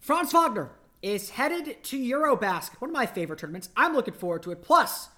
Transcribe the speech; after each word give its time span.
Franz 0.00 0.32
Wagner 0.32 0.70
is 1.02 1.28
headed 1.30 1.84
to 1.84 1.98
Eurobasket, 1.98 2.80
one 2.80 2.90
of 2.90 2.94
my 2.94 3.04
favorite 3.04 3.38
tournaments. 3.38 3.68
I'm 3.76 3.94
looking 3.94 4.14
forward 4.14 4.42
to 4.44 4.50
it. 4.50 4.62
Plus, 4.62 5.10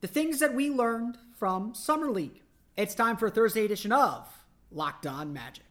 the 0.00 0.08
things 0.08 0.40
that 0.40 0.54
we 0.54 0.70
learned 0.70 1.16
from 1.36 1.72
Summer 1.74 2.10
League. 2.10 2.42
It's 2.76 2.96
time 2.96 3.16
for 3.16 3.26
a 3.26 3.30
Thursday 3.30 3.64
edition 3.64 3.92
of 3.92 4.26
Locked 4.72 5.06
On 5.06 5.32
Magic. 5.32 5.64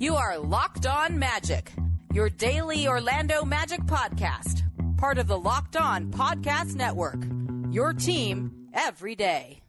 You 0.00 0.16
are 0.16 0.38
Locked 0.38 0.86
On 0.86 1.18
Magic, 1.20 1.72
your 2.12 2.28
daily 2.28 2.88
Orlando 2.88 3.44
Magic 3.44 3.80
podcast, 3.82 4.62
part 4.96 5.18
of 5.18 5.28
the 5.28 5.38
Locked 5.38 5.76
On 5.76 6.10
Podcast 6.10 6.74
Network. 6.74 7.22
Your 7.70 7.92
team 7.92 8.68
every 8.74 9.14
day. 9.14 9.60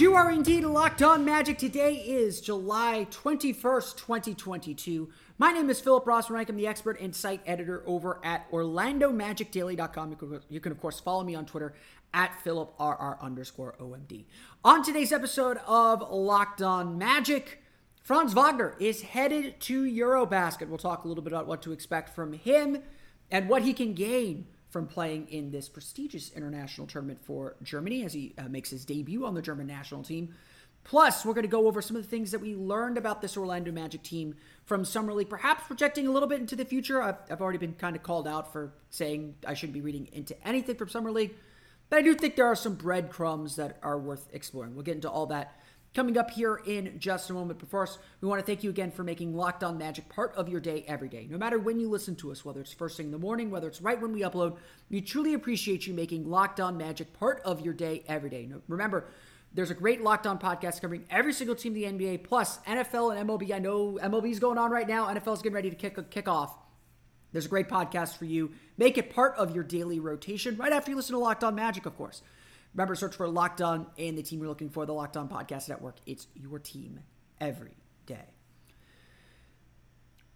You 0.00 0.14
are 0.14 0.30
indeed 0.30 0.64
locked 0.64 1.02
on 1.02 1.26
magic. 1.26 1.58
Today 1.58 1.96
is 1.96 2.40
July 2.40 3.06
21st, 3.10 3.98
2022. 3.98 5.10
My 5.36 5.52
name 5.52 5.68
is 5.68 5.78
Philip 5.78 6.06
Rossman. 6.06 6.48
I'm 6.48 6.56
the 6.56 6.66
expert 6.66 6.98
and 6.98 7.14
site 7.14 7.42
editor 7.44 7.82
over 7.86 8.18
at 8.24 8.50
OrlandoMagicDaily.com. 8.50 10.10
You 10.10 10.16
can, 10.16 10.40
you 10.48 10.60
can, 10.60 10.72
of 10.72 10.80
course, 10.80 11.00
follow 11.00 11.22
me 11.22 11.34
on 11.34 11.44
Twitter 11.44 11.74
at 12.14 12.32
PhilipRR 12.42 13.20
underscore 13.20 13.74
OMD. 13.78 14.24
On 14.64 14.82
today's 14.82 15.12
episode 15.12 15.58
of 15.66 16.10
Locked 16.10 16.62
On 16.62 16.96
Magic, 16.96 17.62
Franz 18.02 18.32
Wagner 18.32 18.76
is 18.80 19.02
headed 19.02 19.60
to 19.60 19.84
Eurobasket. 19.84 20.68
We'll 20.68 20.78
talk 20.78 21.04
a 21.04 21.08
little 21.08 21.22
bit 21.22 21.34
about 21.34 21.46
what 21.46 21.60
to 21.62 21.72
expect 21.72 22.14
from 22.14 22.32
him 22.32 22.78
and 23.30 23.50
what 23.50 23.62
he 23.62 23.74
can 23.74 23.92
gain 23.92 24.46
from 24.70 24.86
playing 24.86 25.28
in 25.28 25.50
this 25.50 25.68
prestigious 25.68 26.30
international 26.32 26.86
tournament 26.86 27.20
for 27.22 27.56
Germany 27.62 28.04
as 28.04 28.12
he 28.12 28.34
uh, 28.38 28.48
makes 28.48 28.70
his 28.70 28.84
debut 28.84 29.26
on 29.26 29.34
the 29.34 29.42
German 29.42 29.66
national 29.66 30.02
team. 30.02 30.34
Plus, 30.82 31.24
we're 31.24 31.34
going 31.34 31.42
to 31.42 31.48
go 31.48 31.66
over 31.66 31.82
some 31.82 31.96
of 31.96 32.02
the 32.02 32.08
things 32.08 32.30
that 32.30 32.40
we 32.40 32.54
learned 32.54 32.96
about 32.96 33.20
this 33.20 33.36
Orlando 33.36 33.70
Magic 33.70 34.02
team 34.02 34.34
from 34.64 34.84
Summer 34.84 35.12
League, 35.12 35.28
perhaps 35.28 35.64
projecting 35.66 36.06
a 36.06 36.10
little 36.10 36.28
bit 36.28 36.40
into 36.40 36.56
the 36.56 36.64
future. 36.64 37.02
I've, 37.02 37.16
I've 37.30 37.42
already 37.42 37.58
been 37.58 37.74
kind 37.74 37.96
of 37.96 38.02
called 38.02 38.26
out 38.26 38.52
for 38.52 38.72
saying 38.88 39.34
I 39.46 39.54
shouldn't 39.54 39.74
be 39.74 39.82
reading 39.82 40.08
into 40.12 40.34
anything 40.46 40.76
from 40.76 40.88
Summer 40.88 41.10
League, 41.10 41.34
but 41.90 41.98
I 41.98 42.02
do 42.02 42.14
think 42.14 42.36
there 42.36 42.46
are 42.46 42.56
some 42.56 42.76
breadcrumbs 42.76 43.56
that 43.56 43.78
are 43.82 43.98
worth 43.98 44.28
exploring. 44.32 44.74
We'll 44.74 44.84
get 44.84 44.94
into 44.94 45.10
all 45.10 45.26
that 45.26 45.59
coming 45.94 46.16
up 46.16 46.30
here 46.30 46.60
in 46.66 46.98
just 46.98 47.30
a 47.30 47.32
moment. 47.32 47.58
But 47.58 47.70
first, 47.70 47.98
we 48.20 48.28
want 48.28 48.40
to 48.40 48.46
thank 48.46 48.62
you 48.62 48.70
again 48.70 48.90
for 48.90 49.02
making 49.02 49.34
Locked 49.34 49.64
On 49.64 49.76
Magic 49.78 50.08
part 50.08 50.34
of 50.34 50.48
your 50.48 50.60
day 50.60 50.84
every 50.86 51.08
day. 51.08 51.26
No 51.30 51.38
matter 51.38 51.58
when 51.58 51.80
you 51.80 51.88
listen 51.88 52.16
to 52.16 52.30
us, 52.30 52.44
whether 52.44 52.60
it's 52.60 52.72
first 52.72 52.96
thing 52.96 53.06
in 53.06 53.12
the 53.12 53.18
morning, 53.18 53.50
whether 53.50 53.68
it's 53.68 53.80
right 53.82 54.00
when 54.00 54.12
we 54.12 54.20
upload, 54.22 54.56
we 54.88 55.00
truly 55.00 55.34
appreciate 55.34 55.86
you 55.86 55.94
making 55.94 56.28
Locked 56.28 56.60
On 56.60 56.76
Magic 56.76 57.12
part 57.12 57.40
of 57.44 57.60
your 57.60 57.74
day 57.74 58.04
every 58.06 58.30
day. 58.30 58.48
Remember, 58.68 59.06
there's 59.52 59.70
a 59.70 59.74
great 59.74 60.00
Locked 60.00 60.26
On 60.26 60.38
podcast 60.38 60.80
covering 60.80 61.04
every 61.10 61.32
single 61.32 61.56
team 61.56 61.74
in 61.74 61.98
the 61.98 62.06
NBA, 62.06 62.24
plus 62.24 62.58
NFL 62.58 63.16
and 63.16 63.28
MLB. 63.28 63.52
I 63.52 63.58
know 63.58 63.98
MLB 64.00 64.30
is 64.30 64.38
going 64.38 64.58
on 64.58 64.70
right 64.70 64.86
now. 64.86 65.12
NFL's 65.12 65.42
getting 65.42 65.56
ready 65.56 65.70
to 65.70 65.76
kick 65.76 66.10
kick 66.10 66.28
off. 66.28 66.56
There's 67.32 67.46
a 67.46 67.48
great 67.48 67.68
podcast 67.68 68.16
for 68.16 68.24
you. 68.24 68.52
Make 68.76 68.98
it 68.98 69.14
part 69.14 69.36
of 69.36 69.54
your 69.54 69.64
daily 69.64 70.00
rotation 70.00 70.56
right 70.56 70.72
after 70.72 70.90
you 70.90 70.96
listen 70.96 71.14
to 71.14 71.18
Locked 71.18 71.44
On 71.44 71.54
Magic, 71.54 71.86
of 71.86 71.96
course. 71.96 72.22
Remember, 72.74 72.94
search 72.94 73.16
for 73.16 73.28
Locked 73.28 73.60
On 73.60 73.86
and 73.98 74.16
the 74.16 74.22
team 74.22 74.40
you're 74.40 74.48
looking 74.48 74.70
for, 74.70 74.86
the 74.86 74.92
Locked 74.92 75.16
On 75.16 75.28
Podcast 75.28 75.68
Network. 75.68 75.96
It's 76.06 76.28
your 76.34 76.58
team 76.58 77.00
every 77.40 77.76
day. 78.06 78.26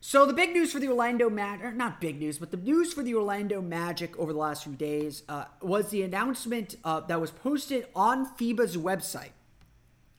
So 0.01 0.27
the 0.27 0.35
big 0.35 0.53
news 0.53 0.71
for 0.71 0.81
the 0.81 0.89
Orlando 0.89 1.31
Magic, 1.31 1.75
not 1.77 1.99
big 1.99 2.21
news, 2.21 2.39
but 2.39 2.51
the 2.51 2.59
news 2.59 2.93
for 2.93 3.03
the 3.03 3.15
Orlando 3.15 3.63
Magic 3.63 4.15
over 4.19 4.35
the 4.35 4.39
last 4.39 4.65
few 4.65 4.75
days 4.75 5.23
uh, 5.31 5.47
was 5.63 5.89
the 5.89 6.03
announcement 6.03 6.77
uh, 6.85 7.01
that 7.01 7.21
was 7.21 7.31
posted 7.31 7.87
on 7.95 8.27
FIBA's 8.37 8.77
website 8.77 9.31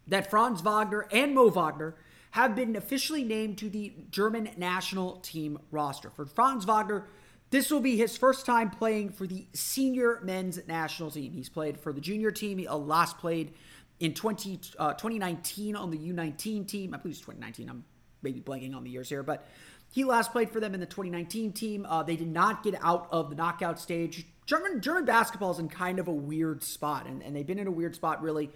that 0.07 0.29
Franz 0.29 0.61
Wagner 0.61 1.07
and 1.11 1.35
Mo 1.35 1.49
Wagner 1.49 1.95
have 2.31 2.55
been 2.55 2.75
officially 2.75 3.23
named 3.23 3.57
to 3.59 3.69
the 3.69 3.93
German 4.09 4.49
national 4.57 5.17
team 5.17 5.59
roster. 5.69 6.09
For 6.09 6.25
Franz 6.25 6.65
Wagner, 6.65 7.07
this 7.55 7.71
will 7.71 7.79
be 7.79 7.95
his 7.95 8.17
first 8.17 8.45
time 8.45 8.69
playing 8.69 9.09
for 9.09 9.25
the 9.25 9.47
senior 9.53 10.19
men's 10.23 10.59
national 10.67 11.09
team. 11.09 11.31
He's 11.31 11.47
played 11.47 11.79
for 11.79 11.93
the 11.93 12.01
junior 12.01 12.29
team. 12.29 12.57
He 12.57 12.67
last 12.67 13.17
played 13.17 13.53
in 14.01 14.13
20, 14.13 14.59
uh, 14.77 14.91
2019 14.95 15.77
on 15.77 15.89
the 15.89 15.97
U19 15.97 16.67
team. 16.67 16.94
I 16.94 16.97
believe 16.97 17.13
it's 17.13 17.21
2019. 17.21 17.69
I'm 17.69 17.85
maybe 18.21 18.41
blanking 18.41 18.75
on 18.75 18.83
the 18.83 18.89
years 18.89 19.07
here, 19.07 19.23
but 19.23 19.47
he 19.89 20.03
last 20.03 20.33
played 20.33 20.51
for 20.51 20.59
them 20.59 20.73
in 20.73 20.81
the 20.81 20.85
2019 20.85 21.53
team. 21.53 21.85
Uh, 21.88 22.03
they 22.03 22.17
did 22.17 22.27
not 22.27 22.61
get 22.61 22.75
out 22.83 23.07
of 23.09 23.29
the 23.29 23.38
knockout 23.38 23.79
stage. 23.79 24.25
German 24.45 24.81
German 24.81 25.05
basketball 25.05 25.51
is 25.51 25.59
in 25.59 25.69
kind 25.69 25.97
of 25.97 26.09
a 26.09 26.13
weird 26.13 26.61
spot, 26.61 27.07
and, 27.07 27.23
and 27.23 27.33
they've 27.33 27.47
been 27.47 27.59
in 27.59 27.67
a 27.67 27.71
weird 27.71 27.95
spot 27.95 28.21
really 28.21 28.51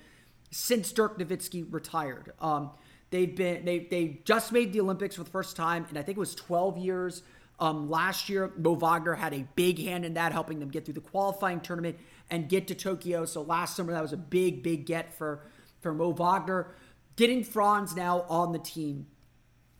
since 0.51 0.91
Dirk 0.91 1.17
Nowitzki 1.17 1.65
retired. 1.71 2.33
Um, 2.41 2.71
they've 3.11 3.33
been 3.33 3.63
they 3.63 3.79
they 3.79 4.19
just 4.25 4.51
made 4.51 4.73
the 4.73 4.81
Olympics 4.81 5.15
for 5.15 5.23
the 5.23 5.29
first 5.29 5.55
time, 5.55 5.85
and 5.87 5.97
I 5.97 6.01
think 6.01 6.17
it 6.17 6.19
was 6.19 6.35
12 6.35 6.77
years. 6.77 7.23
Um, 7.59 7.89
last 7.89 8.29
year, 8.29 8.51
Mo 8.57 8.73
Wagner 8.73 9.15
had 9.15 9.33
a 9.33 9.45
big 9.55 9.79
hand 9.79 10.05
in 10.05 10.13
that, 10.13 10.31
helping 10.31 10.59
them 10.59 10.69
get 10.69 10.85
through 10.85 10.93
the 10.93 11.01
qualifying 11.01 11.59
tournament 11.59 11.97
and 12.29 12.47
get 12.47 12.67
to 12.67 12.75
Tokyo. 12.75 13.25
So 13.25 13.41
last 13.41 13.75
summer, 13.75 13.91
that 13.91 14.01
was 14.01 14.13
a 14.13 14.17
big, 14.17 14.63
big 14.63 14.85
get 14.85 15.13
for, 15.13 15.41
for 15.81 15.93
Mo 15.93 16.11
Wagner. 16.11 16.73
Getting 17.15 17.43
Franz 17.43 17.95
now 17.95 18.25
on 18.29 18.53
the 18.53 18.59
team 18.59 19.07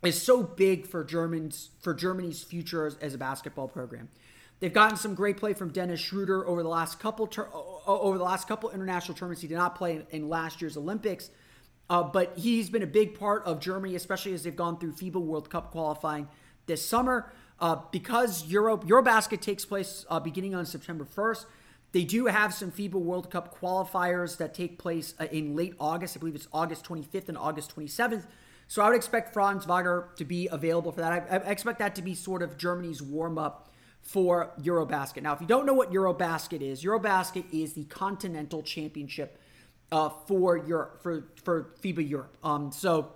is 0.03 0.21
so 0.21 0.43
big 0.43 0.85
for 0.85 1.03
Germans 1.03 1.69
for 1.79 1.93
Germany's 1.93 2.43
future 2.43 2.85
as, 2.85 2.95
as, 2.97 3.13
a 3.13 3.17
basketball 3.17 3.67
program. 3.67 4.09
They've 4.59 4.73
gotten 4.73 4.97
some 4.97 5.15
great 5.15 5.37
play 5.37 5.53
from 5.53 5.71
Dennis 5.71 6.01
Schroeder 6.01 6.45
over 6.45 6.63
the 6.63 6.69
last 6.69 6.99
couple 6.99 7.27
ter- 7.27 7.49
over 7.53 8.17
the 8.17 8.23
last 8.23 8.47
couple 8.47 8.69
international 8.71 9.17
tournaments. 9.17 9.41
He 9.41 9.47
did 9.47 9.57
not 9.57 9.75
play 9.75 9.95
in, 9.95 10.05
in 10.09 10.29
last 10.29 10.61
year's 10.61 10.75
Olympics, 10.75 11.29
uh, 11.89 12.03
but 12.03 12.37
he's 12.37 12.69
been 12.69 12.83
a 12.83 12.87
big 12.87 13.17
part 13.17 13.43
of 13.45 13.59
Germany, 13.59 13.95
especially 13.95 14.33
as 14.33 14.43
they've 14.43 14.55
gone 14.55 14.77
through 14.77 14.93
FIBA 14.93 15.21
World 15.21 15.49
Cup 15.49 15.71
qualifying 15.71 16.27
this 16.65 16.85
summer. 16.85 17.31
Uh, 17.61 17.77
because 17.91 18.45
Euro 18.47 18.77
EuroBasket 18.77 19.41
takes 19.41 19.65
place 19.65 20.05
uh, 20.09 20.19
beginning 20.19 20.55
on 20.55 20.65
September 20.65 21.05
1st, 21.05 21.45
they 21.91 22.03
do 22.03 22.27
have 22.27 22.53
some 22.53 22.71
FIBA 22.71 22.93
World 22.93 23.29
Cup 23.31 23.59
qualifiers 23.59 24.37
that 24.37 24.53
take 24.53 24.77
place 24.77 25.13
uh, 25.19 25.25
in 25.31 25.55
late 25.55 25.73
August. 25.79 26.15
I 26.15 26.19
believe 26.19 26.35
it's 26.35 26.47
August 26.53 26.85
25th 26.85 27.29
and 27.29 27.37
August 27.37 27.75
27th. 27.75 28.25
So 28.67 28.83
I 28.83 28.87
would 28.87 28.95
expect 28.95 29.33
Franz 29.33 29.65
Wagner 29.65 30.09
to 30.17 30.25
be 30.25 30.47
available 30.47 30.91
for 30.91 31.01
that. 31.01 31.11
I, 31.11 31.37
I 31.37 31.49
expect 31.49 31.79
that 31.79 31.95
to 31.95 32.01
be 32.01 32.13
sort 32.13 32.43
of 32.43 32.57
Germany's 32.57 33.01
warm 33.01 33.37
up 33.37 33.69
for 34.01 34.51
Eurobasket. 34.61 35.23
Now, 35.23 35.33
if 35.33 35.41
you 35.41 35.47
don't 35.47 35.65
know 35.65 35.73
what 35.73 35.91
Eurobasket 35.91 36.61
is, 36.61 36.83
Eurobasket 36.83 37.45
is 37.51 37.73
the 37.73 37.85
continental 37.85 38.61
championship 38.61 39.39
uh, 39.91 40.09
for 40.27 40.55
Europe 40.55 41.01
for 41.01 41.25
for 41.43 41.73
FIBA 41.81 42.07
Europe. 42.07 42.37
Um, 42.43 42.71
so 42.71 43.13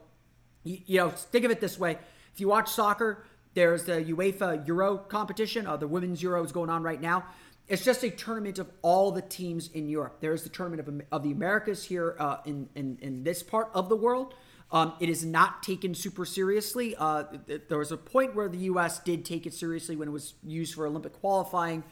you, 0.64 0.80
you 0.86 0.98
know, 0.98 1.10
think 1.10 1.46
of 1.46 1.52
it 1.52 1.62
this 1.62 1.78
way: 1.78 1.98
if 2.34 2.40
you 2.40 2.48
watch 2.48 2.70
soccer, 2.70 3.24
there's 3.54 3.84
the 3.84 4.04
UEFA 4.04 4.66
Euro 4.68 4.98
competition. 4.98 5.68
Uh, 5.68 5.78
the 5.78 5.88
women's 5.88 6.22
Euro 6.24 6.44
is 6.44 6.52
going 6.52 6.70
on 6.70 6.84
right 6.84 7.02
now. 7.02 7.26
It's 7.68 7.84
just 7.84 8.04
a 8.04 8.10
tournament 8.10 8.60
of 8.60 8.70
all 8.82 9.12
the 9.12 9.22
teams 9.22 9.70
in 9.70 9.88
Europe. 9.88 10.18
There's 10.20 10.44
the 10.44 10.50
tournament 10.50 10.88
of, 10.88 11.02
of 11.12 11.24
the 11.24 11.32
Americas 11.32 11.86
here 11.86 12.16
uh, 12.20 12.38
in, 12.46 12.68
in 12.76 12.98
in 13.02 13.24
this 13.24 13.42
part 13.42 13.70
of 13.74 13.90
the 13.90 13.96
world. 13.96 14.36
Um, 14.72 14.94
it 15.00 15.08
is 15.08 15.24
not 15.24 15.62
taken 15.62 15.94
super 15.94 16.26
seriously. 16.26 16.96
Uh, 16.98 17.26
there 17.70 17.78
was 17.78 17.92
a 17.92 17.98
point 17.98 18.34
where 18.34 18.50
the 18.50 18.58
U.S. 18.58 19.00
did 19.00 19.24
take 19.24 19.46
it 19.46 19.54
seriously 19.54 19.96
when 19.96 20.08
it 20.08 20.12
was 20.12 20.34
used 20.44 20.74
for 20.74 20.88
Olympic 20.88 21.14
qualifying 21.14 21.84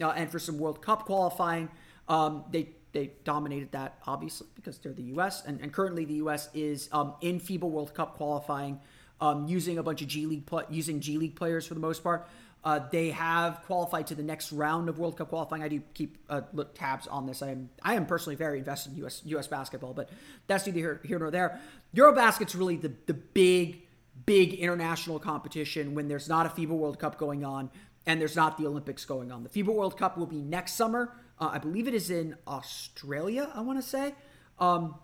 uh, 0.00 0.10
and 0.10 0.30
for 0.30 0.38
some 0.38 0.56
World 0.56 0.80
Cup 0.80 1.04
qualifying. 1.04 1.68
Um, 2.08 2.44
they 2.50 2.70
they 2.92 3.10
dominated 3.24 3.72
that 3.72 3.98
obviously 4.06 4.46
because 4.54 4.78
they're 4.78 4.92
the 4.92 5.02
U.S. 5.14 5.44
and, 5.44 5.60
and 5.60 5.72
currently 5.72 6.04
the 6.04 6.14
U.S. 6.14 6.48
is 6.54 6.88
um, 6.92 7.14
in 7.20 7.38
FIBA 7.40 7.68
World 7.68 7.92
Cup 7.92 8.16
qualifying 8.16 8.80
um, 9.20 9.46
using 9.48 9.78
a 9.78 9.82
bunch 9.82 10.02
of 10.02 10.08
G 10.08 10.26
League 10.26 10.46
pl- 10.46 10.64
using 10.70 11.00
G 11.00 11.18
League 11.18 11.36
players 11.36 11.66
for 11.66 11.74
the 11.74 11.80
most 11.80 12.02
part. 12.02 12.28
Uh, 12.64 12.80
they 12.90 13.10
have 13.10 13.62
qualified 13.66 14.06
to 14.08 14.14
the 14.14 14.22
next 14.22 14.52
round 14.52 14.88
of 14.88 14.98
World 14.98 15.16
Cup 15.16 15.28
qualifying. 15.28 15.62
I 15.62 15.68
do 15.68 15.80
keep 15.94 16.18
uh, 16.28 16.42
look 16.52 16.74
tabs 16.74 17.06
on 17.06 17.26
this. 17.26 17.40
I 17.40 17.50
am 17.50 17.70
I 17.82 17.94
am 17.94 18.06
personally 18.06 18.36
very 18.36 18.58
invested 18.58 18.92
in 18.92 18.98
U.S. 18.98 19.22
U.S. 19.26 19.46
basketball, 19.46 19.94
but 19.94 20.10
that's 20.46 20.66
neither 20.66 20.78
here, 20.78 21.00
here 21.04 21.18
nor 21.18 21.30
there. 21.30 21.60
EuroBasket's 21.94 22.54
really 22.54 22.76
the 22.76 22.92
the 23.06 23.14
big 23.14 23.82
big 24.26 24.54
international 24.54 25.18
competition 25.18 25.94
when 25.94 26.08
there's 26.08 26.28
not 26.28 26.46
a 26.46 26.48
FIBA 26.48 26.70
World 26.70 26.98
Cup 26.98 27.16
going 27.16 27.44
on 27.44 27.70
and 28.06 28.20
there's 28.20 28.36
not 28.36 28.58
the 28.58 28.66
Olympics 28.66 29.04
going 29.04 29.30
on. 29.30 29.44
The 29.44 29.48
FIBA 29.50 29.72
World 29.72 29.96
Cup 29.96 30.18
will 30.18 30.26
be 30.26 30.40
next 30.42 30.72
summer. 30.72 31.12
Uh, 31.38 31.50
I 31.52 31.58
believe 31.58 31.86
it 31.86 31.94
is 31.94 32.10
in 32.10 32.36
Australia. 32.46 33.50
I 33.54 33.60
want 33.60 33.80
to 33.80 33.88
say. 33.88 34.14
Um, 34.58 34.96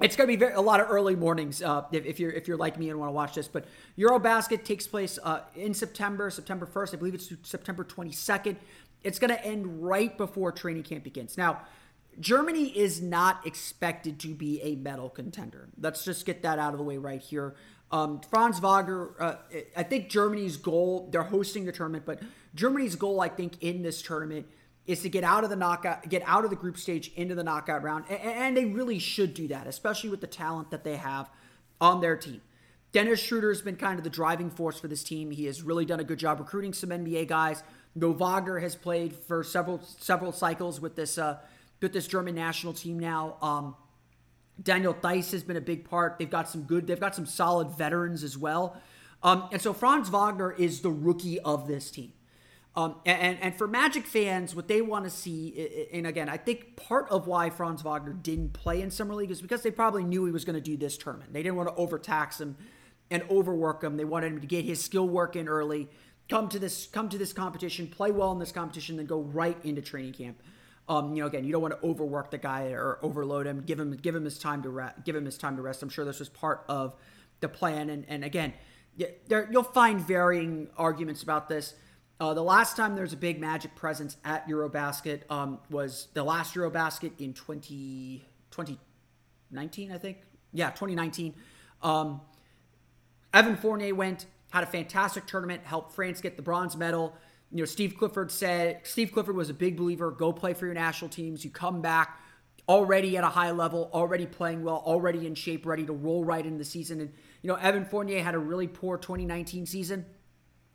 it's 0.00 0.16
going 0.16 0.28
to 0.28 0.32
be 0.32 0.36
very, 0.36 0.54
a 0.54 0.60
lot 0.60 0.80
of 0.80 0.90
early 0.90 1.14
mornings 1.14 1.62
uh, 1.62 1.84
if, 1.92 2.04
if, 2.04 2.20
you're 2.20 2.32
if 2.32 2.48
you're 2.48 2.56
like 2.56 2.78
me 2.78 2.90
and 2.90 2.98
want 2.98 3.08
to 3.08 3.12
watch 3.12 3.34
this. 3.34 3.48
But 3.48 3.66
EuroBasket 3.98 4.64
takes 4.64 4.86
place 4.86 5.18
uh, 5.22 5.40
in 5.54 5.72
September, 5.72 6.30
September 6.30 6.66
1st. 6.66 6.94
I 6.94 6.96
believe 6.96 7.14
it's 7.14 7.32
September 7.42 7.84
22nd. 7.84 8.56
It's 9.04 9.18
going 9.18 9.30
to 9.30 9.44
end 9.44 9.82
right 9.84 10.16
before 10.16 10.50
training 10.50 10.82
camp 10.82 11.04
begins. 11.04 11.38
Now, 11.38 11.62
Germany 12.18 12.66
is 12.76 13.02
not 13.02 13.46
expected 13.46 14.18
to 14.20 14.28
be 14.34 14.60
a 14.62 14.76
medal 14.76 15.08
contender. 15.08 15.68
Let's 15.80 16.04
just 16.04 16.26
get 16.26 16.42
that 16.42 16.58
out 16.58 16.72
of 16.72 16.78
the 16.78 16.84
way 16.84 16.96
right 16.96 17.20
here. 17.20 17.54
Um, 17.90 18.20
Franz 18.30 18.58
Wagner, 18.58 19.10
uh, 19.20 19.36
I 19.76 19.82
think 19.84 20.08
Germany's 20.08 20.56
goal, 20.56 21.08
they're 21.12 21.22
hosting 21.22 21.64
the 21.64 21.72
tournament, 21.72 22.04
but 22.04 22.20
Germany's 22.54 22.96
goal, 22.96 23.20
I 23.20 23.28
think, 23.28 23.62
in 23.62 23.82
this 23.82 24.02
tournament 24.02 24.46
is 24.86 25.02
to 25.02 25.08
get 25.08 25.24
out 25.24 25.44
of 25.44 25.50
the 25.50 25.56
knockout, 25.56 26.08
get 26.08 26.22
out 26.26 26.44
of 26.44 26.50
the 26.50 26.56
group 26.56 26.76
stage 26.76 27.10
into 27.16 27.34
the 27.34 27.44
knockout 27.44 27.82
round. 27.82 28.04
And, 28.08 28.20
and 28.20 28.56
they 28.56 28.64
really 28.66 28.98
should 28.98 29.34
do 29.34 29.48
that, 29.48 29.66
especially 29.66 30.10
with 30.10 30.20
the 30.20 30.26
talent 30.26 30.70
that 30.70 30.84
they 30.84 30.96
have 30.96 31.30
on 31.80 32.00
their 32.00 32.16
team. 32.16 32.40
Dennis 32.92 33.20
Schroeder 33.20 33.48
has 33.48 33.62
been 33.62 33.76
kind 33.76 33.98
of 33.98 34.04
the 34.04 34.10
driving 34.10 34.50
force 34.50 34.78
for 34.78 34.86
this 34.86 35.02
team. 35.02 35.30
He 35.30 35.46
has 35.46 35.62
really 35.62 35.84
done 35.84 36.00
a 36.00 36.04
good 36.04 36.18
job 36.18 36.38
recruiting 36.38 36.72
some 36.72 36.90
NBA 36.90 37.26
guys. 37.28 37.62
Wagner 37.96 38.58
has 38.58 38.76
played 38.76 39.14
for 39.14 39.42
several 39.42 39.80
several 39.82 40.32
cycles 40.32 40.80
with 40.80 40.94
this 40.96 41.18
uh, 41.18 41.38
with 41.80 41.92
this 41.92 42.06
German 42.06 42.34
national 42.34 42.72
team 42.72 42.98
now. 42.98 43.36
Um, 43.42 43.76
Daniel 44.62 44.94
Theis 44.94 45.32
has 45.32 45.42
been 45.42 45.56
a 45.56 45.60
big 45.60 45.88
part. 45.88 46.18
They've 46.18 46.30
got 46.30 46.48
some 46.48 46.62
good, 46.62 46.86
they've 46.86 47.00
got 47.00 47.14
some 47.14 47.26
solid 47.26 47.70
veterans 47.70 48.22
as 48.22 48.38
well. 48.38 48.80
Um, 49.22 49.48
and 49.52 49.60
so 49.60 49.72
Franz 49.72 50.08
Wagner 50.08 50.52
is 50.52 50.80
the 50.80 50.90
rookie 50.90 51.40
of 51.40 51.66
this 51.66 51.90
team. 51.90 52.12
Um, 52.76 52.96
and, 53.06 53.38
and 53.40 53.54
for 53.54 53.68
Magic 53.68 54.04
fans, 54.04 54.54
what 54.54 54.66
they 54.66 54.82
want 54.82 55.04
to 55.04 55.10
see, 55.10 55.88
and 55.92 56.08
again, 56.08 56.28
I 56.28 56.36
think 56.36 56.76
part 56.76 57.08
of 57.08 57.28
why 57.28 57.50
Franz 57.50 57.82
Wagner 57.82 58.12
didn't 58.12 58.52
play 58.52 58.82
in 58.82 58.90
Summer 58.90 59.14
League 59.14 59.30
is 59.30 59.40
because 59.40 59.62
they 59.62 59.70
probably 59.70 60.02
knew 60.02 60.24
he 60.24 60.32
was 60.32 60.44
going 60.44 60.56
to 60.56 60.60
do 60.60 60.76
this 60.76 60.98
tournament. 60.98 61.32
They 61.32 61.42
didn't 61.42 61.56
want 61.56 61.68
to 61.68 61.74
overtax 61.76 62.40
him 62.40 62.56
and 63.12 63.22
overwork 63.30 63.84
him. 63.84 63.96
They 63.96 64.04
wanted 64.04 64.32
him 64.32 64.40
to 64.40 64.46
get 64.46 64.64
his 64.64 64.82
skill 64.82 65.06
work 65.06 65.36
in 65.36 65.46
early, 65.46 65.88
come 66.28 66.48
to 66.48 66.58
this, 66.58 66.86
come 66.88 67.08
to 67.10 67.18
this 67.18 67.32
competition, 67.32 67.86
play 67.86 68.10
well 68.10 68.32
in 68.32 68.40
this 68.40 68.50
competition, 68.50 68.96
then 68.96 69.06
go 69.06 69.20
right 69.20 69.56
into 69.62 69.80
training 69.80 70.14
camp. 70.14 70.42
Um, 70.88 71.14
you 71.14 71.22
know, 71.22 71.28
again, 71.28 71.44
you 71.44 71.52
don't 71.52 71.62
want 71.62 71.80
to 71.80 71.86
overwork 71.86 72.30
the 72.30 72.38
guy 72.38 72.72
or 72.72 72.98
overload 73.02 73.46
him. 73.46 73.62
Give 73.64 73.78
him 73.78 73.92
give 73.92 74.14
him 74.14 74.24
his 74.24 74.38
time 74.38 74.62
to 74.64 74.68
rest. 74.68 74.96
Give 75.04 75.16
him 75.16 75.24
his 75.24 75.38
time 75.38 75.56
to 75.56 75.62
rest. 75.62 75.82
I'm 75.82 75.88
sure 75.88 76.04
this 76.04 76.18
was 76.18 76.28
part 76.28 76.64
of 76.68 76.94
the 77.40 77.48
plan. 77.48 77.88
And 77.88 78.04
and 78.08 78.24
again, 78.24 78.52
there 79.28 79.48
you'll 79.50 79.62
find 79.62 80.00
varying 80.00 80.68
arguments 80.76 81.22
about 81.22 81.48
this. 81.48 81.74
Uh, 82.20 82.32
the 82.32 82.42
last 82.42 82.76
time 82.76 82.94
there's 82.94 83.12
a 83.12 83.16
big 83.16 83.40
Magic 83.40 83.74
presence 83.74 84.16
at 84.24 84.48
Eurobasket 84.48 85.22
um, 85.30 85.58
was 85.70 86.08
the 86.14 86.22
last 86.22 86.54
Eurobasket 86.54 87.12
in 87.18 87.34
20, 87.34 88.24
2019, 88.50 89.92
I 89.92 89.98
think. 89.98 90.18
Yeah, 90.52 90.70
2019. 90.70 91.34
Um, 91.82 92.20
Evan 93.32 93.56
Fournier 93.56 93.94
went, 93.94 94.26
had 94.50 94.62
a 94.62 94.66
fantastic 94.66 95.26
tournament, 95.26 95.62
helped 95.64 95.92
France 95.92 96.20
get 96.20 96.36
the 96.36 96.42
bronze 96.42 96.76
medal 96.76 97.14
you 97.54 97.60
know, 97.60 97.66
Steve 97.66 97.96
Clifford 97.96 98.32
said 98.32 98.80
Steve 98.82 99.12
Clifford 99.12 99.36
was 99.36 99.48
a 99.48 99.54
big 99.54 99.76
believer. 99.76 100.10
Go 100.10 100.32
play 100.32 100.54
for 100.54 100.66
your 100.66 100.74
national 100.74 101.08
teams. 101.08 101.44
You 101.44 101.50
come 101.50 101.80
back 101.80 102.20
already 102.68 103.16
at 103.16 103.22
a 103.22 103.28
high 103.28 103.52
level, 103.52 103.90
already 103.94 104.26
playing 104.26 104.64
well, 104.64 104.82
already 104.84 105.24
in 105.24 105.36
shape, 105.36 105.64
ready 105.64 105.86
to 105.86 105.92
roll 105.92 106.24
right 106.24 106.44
into 106.44 106.58
the 106.58 106.64
season. 106.64 107.00
And 107.00 107.12
you 107.42 107.48
know, 107.48 107.54
Evan 107.54 107.84
Fournier 107.84 108.24
had 108.24 108.34
a 108.34 108.38
really 108.38 108.66
poor 108.66 108.98
2019 108.98 109.66
season, 109.66 110.04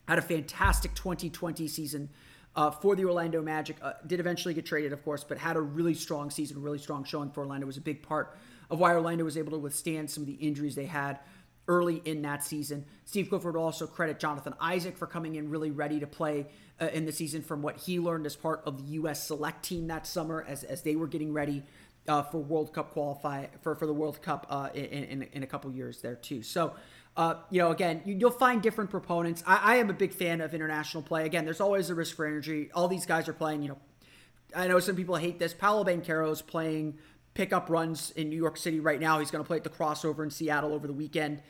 had 0.09 0.17
a 0.17 0.23
fantastic 0.23 0.93
2020 0.95 1.67
season. 1.67 2.09
Uh, 2.55 2.71
for 2.71 2.95
the 2.95 3.05
Orlando 3.05 3.43
Magic. 3.43 3.77
Uh, 3.79 3.93
did 4.07 4.19
eventually 4.19 4.55
get 4.55 4.65
traded, 4.65 4.91
of 4.91 5.05
course, 5.05 5.23
but 5.23 5.37
had 5.37 5.55
a 5.55 5.61
really 5.61 5.93
strong 5.93 6.31
season, 6.31 6.61
really 6.61 6.79
strong 6.79 7.03
showing 7.03 7.29
for 7.29 7.41
Orlando. 7.41 7.67
Was 7.67 7.77
a 7.77 7.81
big 7.81 8.01
part 8.01 8.35
of 8.71 8.79
why 8.79 8.93
Orlando 8.93 9.23
was 9.23 9.37
able 9.37 9.51
to 9.51 9.59
withstand 9.59 10.09
some 10.09 10.23
of 10.23 10.27
the 10.27 10.33
injuries 10.33 10.73
they 10.73 10.87
had 10.87 11.19
early 11.67 12.01
in 12.05 12.23
that 12.23 12.43
season. 12.43 12.85
Steve 13.05 13.29
Clifford 13.29 13.55
also 13.55 13.85
credit 13.85 14.19
Jonathan 14.19 14.55
Isaac 14.59 14.97
for 14.97 15.05
coming 15.05 15.35
in 15.35 15.51
really 15.51 15.69
ready 15.69 15.99
to 15.99 16.07
play 16.07 16.47
uh, 16.81 16.87
in 16.87 17.05
the 17.05 17.11
season 17.11 17.43
from 17.43 17.61
what 17.61 17.77
he 17.77 17.99
learned 17.99 18.25
as 18.25 18.35
part 18.35 18.63
of 18.65 18.77
the 18.77 18.93
U.S. 18.93 19.25
select 19.25 19.63
team 19.63 19.87
that 19.87 20.07
summer 20.07 20.43
as, 20.47 20.63
as 20.63 20.81
they 20.81 20.95
were 20.95 21.07
getting 21.07 21.31
ready 21.31 21.63
uh, 22.09 22.23
for 22.23 22.39
World 22.39 22.73
Cup 22.73 22.91
qualify 22.91 23.45
for, 23.61 23.75
for 23.75 23.85
the 23.85 23.93
World 23.93 24.21
Cup 24.21 24.47
uh, 24.49 24.69
in, 24.73 24.83
in, 24.83 25.27
in, 25.33 25.43
a 25.43 25.47
couple 25.47 25.71
years 25.71 26.01
there 26.01 26.15
too. 26.15 26.43
So, 26.43 26.73
uh, 27.15 27.35
you 27.49 27.61
know, 27.61 27.71
again, 27.71 28.01
you, 28.05 28.17
will 28.17 28.31
find 28.31 28.61
different 28.61 28.89
proponents. 28.89 29.43
I, 29.45 29.59
I, 29.63 29.75
am 29.75 29.89
a 29.89 29.93
big 29.93 30.13
fan 30.13 30.41
of 30.41 30.53
international 30.53 31.03
play. 31.03 31.25
Again, 31.25 31.45
there's 31.45 31.61
always 31.61 31.89
a 31.89 31.95
risk 31.95 32.15
for 32.15 32.25
injury. 32.25 32.69
All 32.73 32.87
these 32.87 33.05
guys 33.05 33.29
are 33.29 33.33
playing, 33.33 33.61
you 33.61 33.69
know, 33.69 33.77
I 34.55 34.67
know 34.67 34.79
some 34.79 34.95
people 34.95 35.15
hate 35.15 35.39
this. 35.39 35.53
Paolo 35.53 35.83
Banchero 35.83 36.31
is 36.31 36.41
playing 36.41 36.97
pickup 37.35 37.69
runs 37.69 38.11
in 38.11 38.29
New 38.29 38.37
York 38.37 38.57
City 38.57 38.79
right 38.79 38.99
now. 38.99 39.19
He's 39.19 39.31
going 39.31 39.43
to 39.43 39.47
play 39.47 39.57
at 39.57 39.63
the 39.63 39.69
crossover 39.69 40.23
in 40.23 40.31
Seattle 40.31 40.73
over 40.73 40.87
the 40.87 40.93
weekend 40.93 41.41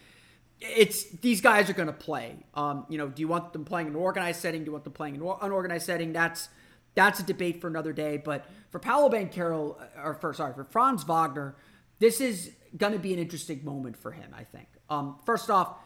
it's 0.62 1.06
these 1.06 1.42
guys 1.42 1.70
are 1.70 1.74
going 1.74 1.88
to 1.88 1.94
play. 1.94 2.36
Um, 2.54 2.86
you 2.90 2.98
know, 2.98 3.08
do 3.08 3.22
you 3.22 3.28
want 3.28 3.54
them 3.54 3.66
playing 3.66 3.88
in 3.88 3.94
an 3.94 4.00
organized 4.00 4.42
setting? 4.42 4.62
Do 4.62 4.68
you 4.68 4.72
want 4.74 4.84
them 4.84 4.94
playing 4.94 5.16
in 5.16 5.22
an 5.22 5.34
unorganized 5.42 5.86
setting? 5.86 6.14
That's 6.14 6.50
that's 6.96 7.20
a 7.20 7.24
debate 7.24 7.62
for 7.62 7.68
another 7.68 7.94
day. 7.94 8.18
But 8.18 8.46
for 8.70 8.80
Paolo 8.80 9.10
Banchero, 9.10 9.80
uh, 9.80 10.02
or 10.04 10.14
for 10.16 10.34
sorry, 10.34 10.54
for 10.54 10.64
Franz 10.64 11.04
Wagner, 11.04 11.56
this 12.00 12.22
is 12.22 12.52
going 12.78 12.94
to 12.94 13.00
be 13.00 13.14
an 13.14 13.20
interesting 13.20 13.64
moment 13.64 13.98
for 13.98 14.12
him. 14.12 14.34
I 14.36 14.44
think. 14.44 14.68
Um, 14.90 15.18
first 15.26 15.50
off, 15.50 15.78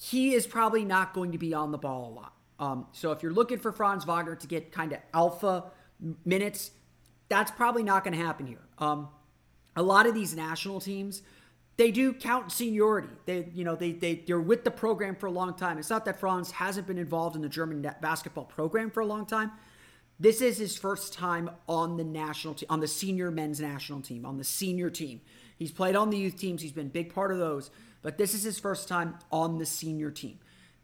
he 0.00 0.34
is 0.34 0.46
probably 0.46 0.84
not 0.84 1.14
going 1.14 1.32
to 1.32 1.38
be 1.38 1.54
on 1.54 1.72
the 1.72 1.78
ball 1.78 2.10
a 2.10 2.12
lot. 2.12 2.32
Um, 2.58 2.86
so 2.92 3.12
if 3.12 3.22
you're 3.22 3.32
looking 3.32 3.58
for 3.58 3.72
Franz 3.72 4.04
Wagner 4.04 4.36
to 4.36 4.46
get 4.46 4.72
kind 4.72 4.92
of 4.92 4.98
alpha 5.12 5.64
minutes, 6.24 6.70
that's 7.28 7.50
probably 7.50 7.82
not 7.82 8.04
going 8.04 8.16
to 8.16 8.24
happen 8.24 8.46
here. 8.46 8.62
Um, 8.78 9.08
a 9.74 9.82
lot 9.82 10.06
of 10.06 10.14
these 10.14 10.34
national 10.34 10.80
teams 10.80 11.22
they 11.76 11.90
do 11.90 12.12
count 12.12 12.52
seniority. 12.52 13.08
They, 13.24 13.48
you 13.54 13.64
know, 13.64 13.74
they 13.74 13.92
they 13.92 14.16
they're 14.26 14.40
with 14.40 14.64
the 14.64 14.70
program 14.70 15.16
for 15.16 15.26
a 15.26 15.30
long 15.30 15.54
time. 15.54 15.78
It's 15.78 15.90
not 15.90 16.04
that 16.04 16.20
Franz 16.20 16.50
hasn't 16.50 16.86
been 16.86 16.98
involved 16.98 17.34
in 17.34 17.42
the 17.42 17.48
German 17.48 17.82
basketball 18.00 18.44
program 18.44 18.90
for 18.90 19.00
a 19.00 19.06
long 19.06 19.26
time. 19.26 19.52
This 20.22 20.40
is 20.40 20.56
his 20.56 20.78
first 20.78 21.12
time 21.12 21.50
on 21.68 21.96
the 21.96 22.04
national 22.04 22.54
team, 22.54 22.68
on 22.70 22.78
the 22.78 22.86
senior 22.86 23.32
men's 23.32 23.58
national 23.58 24.02
team, 24.02 24.24
on 24.24 24.38
the 24.38 24.44
senior 24.44 24.88
team. 24.88 25.20
He's 25.58 25.72
played 25.72 25.96
on 25.96 26.10
the 26.10 26.16
youth 26.16 26.38
teams. 26.38 26.62
He's 26.62 26.70
been 26.70 26.86
a 26.86 26.90
big 26.90 27.12
part 27.12 27.32
of 27.32 27.38
those, 27.38 27.72
but 28.02 28.18
this 28.18 28.32
is 28.32 28.44
his 28.44 28.60
first 28.60 28.86
time 28.86 29.16
on 29.32 29.58
the 29.58 29.66
senior 29.66 30.12
team. 30.12 30.38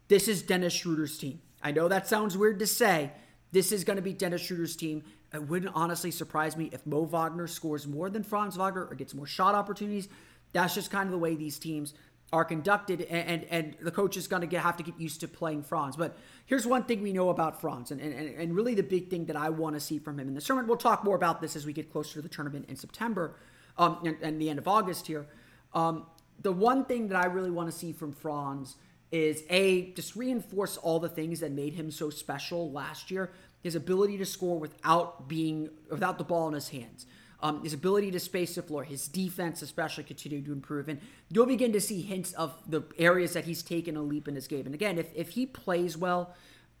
This 0.09 0.27
is 0.27 0.41
Dennis 0.41 0.73
Schroeder's 0.73 1.17
team. 1.17 1.39
I 1.63 1.71
know 1.71 1.87
that 1.87 2.05
sounds 2.05 2.37
weird 2.37 2.59
to 2.59 2.67
say. 2.67 3.13
This 3.53 3.71
is 3.71 3.85
going 3.85 3.95
to 3.95 4.03
be 4.03 4.11
Dennis 4.11 4.41
Schroeder's 4.41 4.75
team. 4.75 5.03
It 5.33 5.47
wouldn't 5.47 5.73
honestly 5.73 6.11
surprise 6.11 6.57
me 6.57 6.69
if 6.73 6.85
Mo 6.85 7.05
Wagner 7.05 7.47
scores 7.47 7.87
more 7.87 8.09
than 8.09 8.23
Franz 8.23 8.57
Wagner 8.57 8.87
or 8.87 8.95
gets 8.95 9.13
more 9.13 9.25
shot 9.25 9.55
opportunities 9.55 10.09
that's 10.51 10.73
just 10.73 10.91
kind 10.91 11.07
of 11.07 11.11
the 11.11 11.17
way 11.17 11.35
these 11.35 11.59
teams 11.59 11.93
are 12.31 12.45
conducted, 12.45 13.01
and 13.01 13.29
and, 13.29 13.45
and 13.49 13.75
the 13.81 13.91
coach 13.91 14.17
is 14.17 14.27
going 14.27 14.47
to 14.47 14.59
have 14.59 14.77
to 14.77 14.83
get 14.83 14.99
used 14.99 15.21
to 15.21 15.27
playing 15.27 15.63
Franz. 15.63 15.95
But 15.95 16.17
here's 16.45 16.67
one 16.67 16.83
thing 16.83 17.01
we 17.01 17.13
know 17.13 17.29
about 17.29 17.59
Franz, 17.61 17.91
and, 17.91 17.99
and, 18.01 18.13
and 18.13 18.55
really 18.55 18.75
the 18.75 18.83
big 18.83 19.09
thing 19.09 19.25
that 19.25 19.35
I 19.35 19.49
want 19.49 19.75
to 19.75 19.79
see 19.79 19.99
from 19.99 20.19
him 20.19 20.27
in 20.27 20.33
the 20.35 20.41
tournament. 20.41 20.67
We'll 20.67 20.77
talk 20.77 21.03
more 21.03 21.15
about 21.15 21.41
this 21.41 21.55
as 21.55 21.65
we 21.65 21.73
get 21.73 21.91
closer 21.91 22.15
to 22.15 22.21
the 22.21 22.29
tournament 22.29 22.65
in 22.69 22.75
September 22.75 23.35
um, 23.77 23.99
and, 24.05 24.17
and 24.21 24.41
the 24.41 24.49
end 24.49 24.59
of 24.59 24.67
August 24.67 25.07
here. 25.07 25.27
Um, 25.73 26.05
the 26.41 26.51
one 26.51 26.85
thing 26.85 27.07
that 27.09 27.17
I 27.17 27.27
really 27.27 27.51
want 27.51 27.71
to 27.71 27.77
see 27.77 27.91
from 27.91 28.11
Franz 28.11 28.75
is 29.11 29.43
a 29.49 29.91
just 29.93 30.15
reinforce 30.15 30.77
all 30.77 30.99
the 30.99 31.09
things 31.09 31.39
that 31.39 31.51
made 31.51 31.73
him 31.73 31.91
so 31.91 32.09
special 32.09 32.71
last 32.71 33.09
year. 33.09 33.31
His 33.61 33.75
ability 33.75 34.17
to 34.19 34.25
score 34.25 34.57
without 34.57 35.27
being 35.27 35.69
without 35.89 36.17
the 36.17 36.23
ball 36.23 36.47
in 36.47 36.53
his 36.53 36.69
hands. 36.69 37.05
Um, 37.41 37.63
his 37.63 37.73
ability 37.73 38.11
to 38.11 38.19
space 38.19 38.55
the 38.55 38.61
floor, 38.61 38.83
his 38.83 39.07
defense 39.07 39.61
especially 39.61 40.03
continued 40.03 40.43
to 40.45 40.51
improve. 40.51 40.89
And 40.89 40.99
you'll 41.29 41.45
begin 41.45 41.71
to 41.71 41.79
see 41.79 42.01
hints 42.01 42.33
of 42.33 42.53
the 42.67 42.83
areas 42.97 43.31
that 43.31 43.45
he's 43.45 43.63
taken 43.63 43.95
a 43.95 44.01
leap 44.01 44.27
in 44.27 44.35
his 44.35 44.47
game. 44.47 44.65
And 44.65 44.75
again, 44.75 44.97
if, 44.97 45.07
if 45.15 45.29
he 45.29 45.45
plays 45.45 45.95
well, 45.95 46.35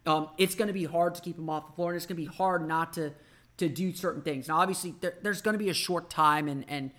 um, 0.05 0.29
it's 0.37 0.55
going 0.55 0.67
to 0.67 0.73
be 0.73 0.83
hard 0.83 1.15
to 1.15 1.21
keep 1.21 1.37
him 1.37 1.49
off 1.49 1.67
the 1.67 1.73
floor, 1.73 1.91
and 1.91 1.97
it's 1.97 2.05
going 2.05 2.17
to 2.17 2.29
be 2.29 2.37
hard 2.37 2.67
not 2.67 2.93
to 2.93 3.13
to 3.57 3.67
do 3.67 3.93
certain 3.93 4.21
things. 4.21 4.47
Now, 4.47 4.57
obviously, 4.57 4.95
there, 5.01 5.15
there's 5.21 5.41
going 5.41 5.53
to 5.53 5.63
be 5.63 5.69
a 5.69 5.73
short 5.73 6.09
time 6.09 6.47
and 6.47 6.65
and 6.67 6.91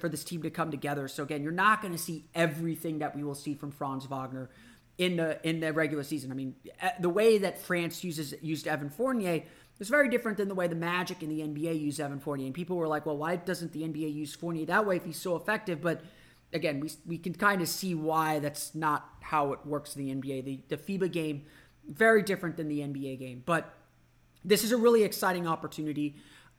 for 0.00 0.08
this 0.08 0.24
team 0.24 0.42
to 0.42 0.50
come 0.50 0.70
together. 0.70 1.08
So 1.08 1.22
again, 1.22 1.42
you're 1.42 1.52
not 1.52 1.80
going 1.80 1.92
to 1.92 1.98
see 1.98 2.26
everything 2.34 2.98
that 2.98 3.16
we 3.16 3.24
will 3.24 3.34
see 3.34 3.54
from 3.54 3.70
Franz 3.70 4.04
Wagner 4.04 4.50
in 4.98 5.16
the 5.16 5.46
in 5.48 5.60
the 5.60 5.72
regular 5.72 6.04
season. 6.04 6.30
I 6.30 6.34
mean, 6.34 6.54
eh, 6.80 6.90
the 7.00 7.08
way 7.08 7.38
that 7.38 7.60
France 7.60 8.04
uses 8.04 8.34
used 8.42 8.66
Evan 8.66 8.90
Fournier 8.90 9.42
is 9.80 9.88
very 9.88 10.08
different 10.08 10.38
than 10.38 10.48
the 10.48 10.54
way 10.54 10.68
the 10.68 10.74
Magic 10.74 11.22
and 11.22 11.30
the 11.30 11.40
NBA 11.40 11.80
use 11.80 11.98
Evan 11.98 12.20
Fournier. 12.20 12.46
And 12.46 12.54
people 12.54 12.76
were 12.76 12.88
like, 12.88 13.06
well, 13.06 13.16
why 13.16 13.36
doesn't 13.36 13.72
the 13.72 13.82
NBA 13.82 14.14
use 14.14 14.34
Fournier 14.34 14.66
that 14.66 14.86
way 14.86 14.96
if 14.96 15.04
he's 15.04 15.20
so 15.20 15.34
effective? 15.36 15.80
But 15.80 16.02
again, 16.52 16.80
we, 16.80 16.90
we 17.06 17.18
can 17.18 17.34
kind 17.34 17.60
of 17.60 17.68
see 17.68 17.94
why 17.94 18.38
that's 18.38 18.74
not 18.74 19.08
how 19.20 19.52
it 19.52 19.60
works 19.66 19.96
in 19.96 20.04
the 20.04 20.14
NBA. 20.14 20.44
The, 20.44 20.60
the 20.68 20.76
FIBA 20.76 21.12
game, 21.12 21.46
very 21.88 22.22
different 22.22 22.56
than 22.56 22.68
the 22.68 22.80
NBA 22.80 23.18
game. 23.18 23.42
But 23.44 23.74
this 24.44 24.62
is 24.62 24.72
a 24.72 24.76
really 24.76 25.02
exciting 25.02 25.46
opportunity. 25.46 26.16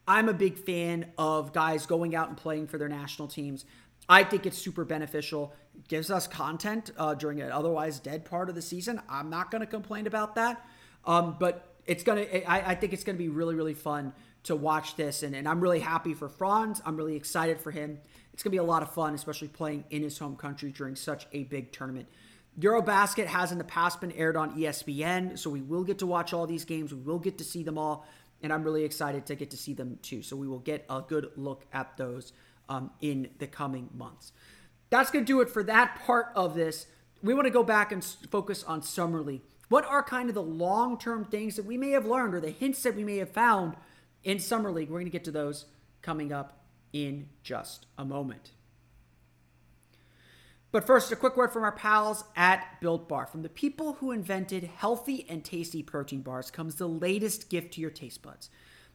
I'm 0.08 0.30
a 0.30 0.34
big 0.34 0.58
fan 0.58 1.12
of 1.18 1.54
guys 1.54 1.86
going 1.86 2.16
out 2.16 2.28
and 2.28 2.38
playing 2.38 2.68
for 2.68 2.78
their 2.78 2.90
national 2.90 3.28
teams. 3.28 3.66
I 4.08 4.24
think 4.24 4.46
it's 4.46 4.58
super 4.58 4.86
beneficial. 4.86 5.54
Gives 5.88 6.10
us 6.10 6.28
content 6.28 6.92
uh, 6.98 7.14
during 7.14 7.42
an 7.42 7.52
otherwise 7.52 8.00
dead 8.00 8.26
part 8.26 8.50
of 8.50 8.56
the 8.56 8.62
season. 8.62 9.02
I'm 9.08 9.30
not 9.30 9.52
going 9.52 9.62
to 9.62 9.68
complain 9.68 10.08
about 10.08 10.36
that. 10.36 10.66
Um, 11.06 11.36
but 11.40 11.76
it's 11.86 12.04
gonna. 12.04 12.22
I, 12.48 12.72
I 12.72 12.76
think 12.76 12.94
it's 12.94 13.04
gonna 13.04 13.18
be 13.18 13.30
really 13.30 13.56
really 13.56 13.74
fun 13.74 14.14
to 14.44 14.56
watch 14.56 14.96
this, 14.96 15.24
and, 15.24 15.36
and 15.36 15.48
I'm 15.48 15.62
really 15.62 15.80
happy 15.80 16.14
for 16.14 16.30
Franz. 16.30 16.82
I'm 16.86 16.98
really 16.98 17.16
excited 17.16 17.60
for 17.60 17.72
him. 17.72 18.00
It's 18.34 18.44
gonna 18.44 18.52
be 18.52 18.58
a 18.58 18.64
lot 18.64 18.82
of 18.82 18.92
fun, 18.92 19.14
especially 19.14 19.48
playing 19.48 19.86
in 19.90 20.04
his 20.04 20.18
home 20.18 20.36
country 20.36 20.72
during 20.72 20.96
such 20.96 21.28
a 21.32 21.44
big 21.44 21.72
tournament. 21.72 22.08
Eurobasket 22.60 23.26
has 23.26 23.52
in 23.52 23.58
the 23.58 23.64
past 23.64 24.02
been 24.02 24.14
aired 24.14 24.38
on 24.38 24.58
ESPN, 24.58 25.38
so 25.38 25.50
we 25.50 25.62
will 25.62 25.84
get 25.84 26.00
to 26.00 26.06
watch 26.06 26.34
all 26.34 26.48
these 26.48 26.66
games. 26.66 26.94
We 26.94 27.02
will 27.02 27.20
get 27.20 27.38
to 27.40 27.44
see 27.44 27.64
them 27.64 27.78
all, 27.78 28.08
and 28.42 28.52
I'm 28.52 28.64
really 28.64 28.84
excited 28.84 29.26
to 29.28 29.36
get 29.36 29.52
to 29.52 29.58
see 29.58 29.74
them 29.74 30.00
too. 30.02 30.22
So 30.22 30.36
we 30.36 30.48
will 30.48 30.60
get 30.60 30.86
a 30.90 31.04
good 31.06 31.32
look 31.36 31.66
at 31.74 31.98
those 31.98 32.34
um, 32.70 32.92
in 33.02 33.30
the 33.40 33.48
coming 33.48 33.90
months. 33.94 34.32
That's 34.96 35.12
going 35.12 35.26
to 35.26 35.28
do 35.28 35.42
it 35.42 35.50
for 35.50 35.62
that 35.64 36.02
part 36.06 36.28
of 36.36 36.56
this. 36.56 36.88
We 37.22 37.34
want 37.34 37.46
to 37.46 37.52
go 37.52 37.64
back 37.64 37.92
and 37.92 38.04
focus 38.04 38.64
on 38.64 38.82
Summer 38.82 39.22
League. 39.22 39.42
What 39.68 39.86
are 39.86 40.02
kind 40.02 40.30
of 40.30 40.36
the 40.36 40.42
long 40.42 40.98
term 40.98 41.26
things 41.26 41.58
that 41.58 41.66
we 41.66 41.78
may 41.78 41.90
have 41.92 42.06
learned 42.06 42.34
or 42.34 42.40
the 42.40 42.52
hints 42.52 42.84
that 42.84 42.96
we 42.96 43.04
may 43.04 43.18
have 43.18 43.32
found 43.32 43.76
in 44.24 44.40
Summer 44.40 44.72
League? 44.72 44.90
We're 44.90 45.00
going 45.00 45.08
to 45.08 45.12
get 45.12 45.26
to 45.26 45.32
those 45.32 45.66
coming 46.02 46.32
up 46.32 46.64
in 46.94 47.28
just 47.44 47.88
a 47.98 48.06
moment. 48.06 48.52
But 50.72 50.86
first, 50.86 51.12
a 51.12 51.16
quick 51.16 51.36
word 51.36 51.52
from 51.52 51.64
our 51.64 51.72
pals 51.72 52.24
at 52.36 52.80
Built 52.80 53.10
Bar. 53.10 53.28
From 53.28 53.42
the 53.42 53.50
people 53.50 53.94
who 53.94 54.12
invented 54.12 54.64
healthy 54.64 55.26
and 55.28 55.44
tasty 55.44 55.84
protein 55.84 56.22
bars 56.22 56.52
comes 56.52 56.76
the 56.76 56.88
latest 56.88 57.50
gift 57.50 57.74
to 57.74 57.82
your 57.82 57.90
taste 57.90 58.22
buds. 58.22 58.50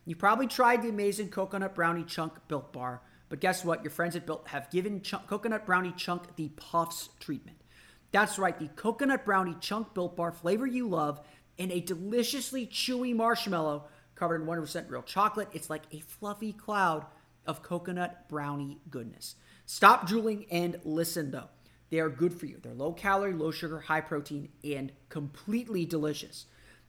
You 0.07 0.17
probably 0.17 0.47
tried 0.47 0.83
the 0.83 0.89
amazing 0.89 1.29
coconut 1.29 1.75
brownie 1.75 2.05
chunk 2.05 2.35
Built 2.49 2.73
Bar, 2.73 3.03
but 3.31 3.41
guess 3.41 3.65
what? 3.65 3.83
Your 3.83 3.93
friends 3.93 4.17
at 4.17 4.27
Built 4.27 4.47
have 4.49 4.71
given 4.71 5.01
coconut 5.01 5.65
brownie 5.65 5.95
chunk 5.97 6.37
the 6.37 6.49
Puffs 6.49 7.09
treatment. 7.21 7.57
That's 8.13 8.39
right, 8.39 8.59
the 8.59 8.69
coconut 8.69 9.25
brownie 9.25 9.57
chunk 9.61 9.95
Built 9.95 10.17
Bar 10.17 10.33
flavor 10.33 10.67
you 10.67 10.89
love 10.89 11.21
in 11.57 11.71
a 11.71 11.81
deliciously 11.81 12.67
chewy 12.67 13.15
marshmallow 13.15 13.85
covered 14.17 14.43
in 14.43 14.49
100% 14.49 14.91
real 14.91 15.03
chocolate. 15.03 15.49
It's 15.53 15.71
like 15.71 15.85
a 15.93 16.01
fluffy 16.01 16.53
cloud 16.53 17.07
of 17.47 17.63
coconut 17.63 18.29
brownie 18.29 18.79
goodness. 18.91 19.37
Stop 19.65 20.07
drooling 20.09 20.47
and 20.51 20.81
listen 20.85 21.31
though. 21.31 21.49
They 21.91 22.01
are 22.01 22.09
good 22.09 22.35
for 22.35 22.47
you. 22.47 22.59
They're 22.61 22.75
low 22.75 22.93
calorie, 22.93 23.33
low 23.33 23.53
sugar, 23.53 23.81
high 23.81 24.01
protein, 24.01 24.49
and 24.65 24.93
completely 25.09 25.85
delicious. 25.87 26.47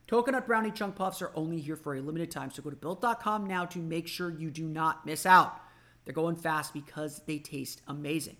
Coconut 0.08 0.48
brownie 0.48 0.72
chunk 0.72 0.96
puffs 0.96 1.22
are 1.22 1.32
only 1.36 1.60
here 1.60 1.76
for 1.76 1.96
a 1.96 2.02
limited 2.02 2.32
time, 2.32 2.52
so 2.52 2.62
go 2.62 2.70
to 2.70 2.76
built.com 2.76 3.46
now 3.46 3.66
to 3.66 3.80
make 3.80 4.08
sure 4.08 4.30
you 4.30 4.50
do 4.50 4.66
not 4.66 5.06
miss 5.06 5.26
out. 5.26 5.62
They're 6.06 6.14
going 6.14 6.36
fast 6.36 6.74
because 6.74 7.22
they 7.26 7.38
taste 7.38 7.82
amazing. 7.88 8.38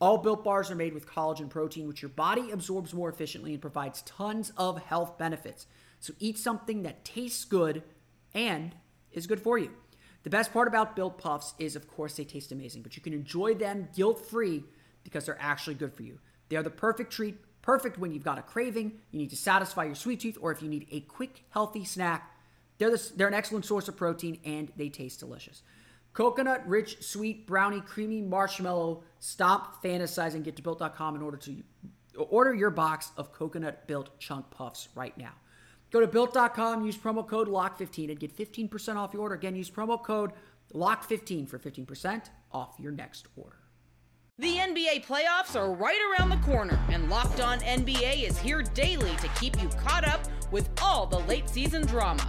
All 0.00 0.18
built 0.18 0.44
bars 0.44 0.70
are 0.70 0.76
made 0.76 0.92
with 0.92 1.06
collagen 1.06 1.48
protein, 1.48 1.86
which 1.86 2.02
your 2.02 2.08
body 2.08 2.50
absorbs 2.50 2.92
more 2.92 3.08
efficiently 3.08 3.52
and 3.52 3.62
provides 3.62 4.02
tons 4.02 4.52
of 4.56 4.82
health 4.82 5.16
benefits. 5.16 5.66
So 6.00 6.12
eat 6.18 6.38
something 6.38 6.82
that 6.82 7.04
tastes 7.04 7.44
good 7.44 7.82
and 8.34 8.74
is 9.12 9.26
good 9.26 9.40
for 9.40 9.56
you. 9.56 9.70
The 10.24 10.30
best 10.30 10.52
part 10.52 10.68
about 10.68 10.96
built 10.96 11.18
puffs 11.18 11.54
is, 11.58 11.76
of 11.76 11.86
course, 11.86 12.16
they 12.16 12.24
taste 12.24 12.50
amazing, 12.50 12.82
but 12.82 12.96
you 12.96 13.02
can 13.02 13.12
enjoy 13.12 13.54
them 13.54 13.88
guilt 13.94 14.26
free 14.26 14.64
because 15.04 15.26
they're 15.26 15.40
actually 15.40 15.74
good 15.74 15.92
for 15.92 16.02
you. 16.02 16.18
They 16.48 16.56
are 16.56 16.62
the 16.62 16.70
perfect 16.70 17.12
treat, 17.12 17.36
perfect 17.62 17.98
when 17.98 18.12
you've 18.12 18.24
got 18.24 18.38
a 18.38 18.42
craving, 18.42 18.92
you 19.10 19.18
need 19.18 19.30
to 19.30 19.36
satisfy 19.36 19.84
your 19.84 19.94
sweet 19.94 20.20
tooth, 20.20 20.38
or 20.40 20.50
if 20.50 20.62
you 20.62 20.68
need 20.68 20.86
a 20.90 21.00
quick, 21.00 21.44
healthy 21.50 21.84
snack. 21.84 22.34
They're, 22.78 22.90
the, 22.90 23.12
they're 23.16 23.28
an 23.28 23.34
excellent 23.34 23.64
source 23.64 23.86
of 23.86 23.96
protein 23.96 24.40
and 24.44 24.72
they 24.76 24.88
taste 24.88 25.20
delicious. 25.20 25.62
Coconut 26.14 26.66
rich, 26.66 27.02
sweet, 27.02 27.46
brownie, 27.46 27.80
creamy 27.80 28.22
marshmallow. 28.22 29.02
Stop 29.18 29.82
fantasizing. 29.82 30.44
Get 30.44 30.56
to 30.56 30.62
built.com 30.62 31.16
in 31.16 31.22
order 31.22 31.36
to 31.38 31.62
order 32.16 32.54
your 32.54 32.70
box 32.70 33.10
of 33.16 33.32
coconut 33.32 33.88
built 33.88 34.18
chunk 34.20 34.48
puffs 34.50 34.88
right 34.94 35.16
now. 35.18 35.32
Go 35.90 36.00
to 36.00 36.06
built.com, 36.06 36.84
use 36.84 36.96
promo 36.96 37.26
code 37.26 37.48
LOCK15 37.48 38.10
and 38.10 38.18
get 38.18 38.36
15% 38.36 38.96
off 38.96 39.12
your 39.12 39.22
order. 39.22 39.34
Again, 39.34 39.54
use 39.54 39.70
promo 39.70 40.02
code 40.02 40.32
LOCK15 40.72 41.48
for 41.48 41.58
15% 41.58 42.30
off 42.52 42.74
your 42.78 42.92
next 42.92 43.26
order. 43.36 43.58
The 44.38 44.56
NBA 44.56 45.06
playoffs 45.06 45.54
are 45.54 45.72
right 45.72 46.00
around 46.10 46.30
the 46.30 46.44
corner, 46.44 46.76
and 46.90 47.08
Locked 47.08 47.40
On 47.40 47.60
NBA 47.60 48.28
is 48.28 48.36
here 48.36 48.62
daily 48.62 49.14
to 49.16 49.28
keep 49.40 49.60
you 49.62 49.68
caught 49.68 50.04
up 50.04 50.22
with 50.50 50.68
all 50.82 51.06
the 51.06 51.20
late 51.20 51.48
season 51.48 51.86
drama. 51.86 52.28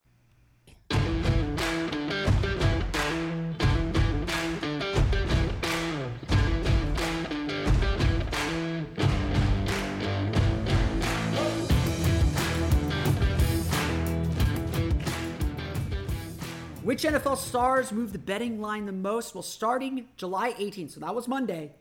Which 16.91 17.03
NFL 17.03 17.37
stars 17.37 17.93
move 17.93 18.11
the 18.11 18.19
betting 18.19 18.59
line 18.59 18.85
the 18.85 18.91
most? 18.91 19.33
Well, 19.33 19.43
starting 19.43 20.09
July 20.17 20.51
18th, 20.51 20.91
so 20.91 20.99
that 20.99 21.15
was 21.15 21.25
Monday, 21.25 21.71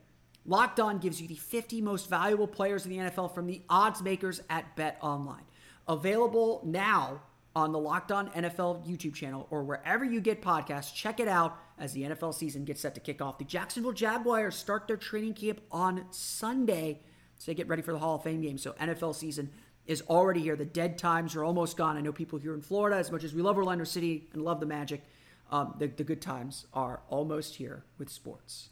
Locked 0.46 0.78
On 0.78 0.98
gives 0.98 1.20
you 1.20 1.26
the 1.26 1.34
50 1.34 1.80
most 1.80 2.08
valuable 2.08 2.46
players 2.46 2.86
in 2.86 2.92
the 2.92 2.98
NFL 2.98 3.34
from 3.34 3.48
the 3.48 3.60
odds 3.68 4.02
makers 4.02 4.40
at 4.48 4.76
BetOnline. 4.76 5.42
Available 5.88 6.62
now 6.64 7.22
on 7.56 7.72
the 7.72 7.78
Locked 7.80 8.12
On 8.12 8.30
NFL 8.30 8.86
YouTube 8.88 9.16
channel 9.16 9.48
or 9.50 9.64
wherever 9.64 10.04
you 10.04 10.20
get 10.20 10.42
podcasts. 10.42 10.94
Check 10.94 11.18
it 11.18 11.26
out 11.26 11.58
as 11.76 11.92
the 11.92 12.02
NFL 12.04 12.32
season 12.32 12.64
gets 12.64 12.80
set 12.80 12.94
to 12.94 13.00
kick 13.00 13.20
off. 13.20 13.36
The 13.36 13.44
Jacksonville 13.44 13.90
Jaguars 13.90 14.54
start 14.54 14.86
their 14.86 14.96
training 14.96 15.34
camp 15.34 15.60
on 15.72 16.04
Sunday 16.12 17.00
so 17.36 17.50
they 17.50 17.56
get 17.56 17.66
ready 17.66 17.82
for 17.82 17.92
the 17.92 17.98
Hall 17.98 18.14
of 18.14 18.22
Fame 18.22 18.42
game. 18.42 18.58
So 18.58 18.74
NFL 18.74 19.16
season 19.16 19.50
is 19.90 20.02
already 20.08 20.40
here. 20.40 20.54
The 20.54 20.64
dead 20.64 20.98
times 20.98 21.34
are 21.34 21.42
almost 21.42 21.76
gone. 21.76 21.96
I 21.96 22.00
know 22.00 22.12
people 22.12 22.38
here 22.38 22.54
in 22.54 22.62
Florida, 22.62 22.96
as 22.96 23.10
much 23.10 23.24
as 23.24 23.34
we 23.34 23.42
love 23.42 23.56
Orlando 23.56 23.82
City 23.82 24.28
and 24.32 24.42
love 24.42 24.60
the 24.60 24.66
Magic, 24.66 25.02
um, 25.50 25.74
the, 25.78 25.88
the 25.88 26.04
good 26.04 26.22
times 26.22 26.66
are 26.72 27.00
almost 27.08 27.56
here 27.56 27.82
with 27.98 28.08
sports. 28.08 28.68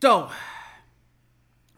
So, 0.00 0.30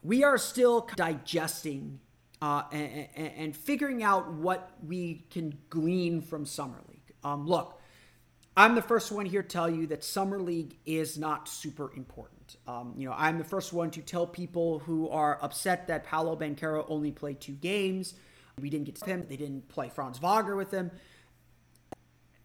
we 0.02 0.22
are 0.22 0.36
still 0.36 0.86
digesting 0.96 2.00
uh, 2.42 2.64
and, 2.72 3.08
and, 3.16 3.56
figuring 3.56 4.02
out 4.02 4.32
what 4.32 4.70
we 4.86 5.24
can 5.30 5.56
glean 5.70 6.20
from 6.20 6.44
Summer 6.44 6.80
League. 6.88 7.14
Um, 7.24 7.46
look, 7.46 7.80
I'm 8.56 8.74
the 8.74 8.82
first 8.82 9.12
one 9.12 9.24
here 9.24 9.42
to 9.42 9.48
tell 9.48 9.68
you 9.68 9.86
that 9.88 10.04
Summer 10.04 10.40
League 10.40 10.76
is 10.84 11.18
not 11.18 11.48
super 11.48 11.90
important. 11.94 12.39
Um, 12.66 12.94
you 12.96 13.08
know, 13.08 13.14
I'm 13.16 13.38
the 13.38 13.44
first 13.44 13.72
one 13.72 13.90
to 13.92 14.00
tell 14.00 14.26
people 14.26 14.80
who 14.80 15.08
are 15.08 15.38
upset 15.42 15.86
that 15.88 16.04
Paolo 16.04 16.36
Banchero 16.36 16.84
only 16.88 17.10
played 17.10 17.40
two 17.40 17.52
games. 17.52 18.14
We 18.60 18.70
didn't 18.70 18.86
get 18.86 18.96
to 18.96 19.04
him. 19.06 19.26
They 19.28 19.36
didn't 19.36 19.68
play 19.68 19.88
Franz 19.88 20.18
Wagner 20.18 20.56
with 20.56 20.70
him. 20.70 20.90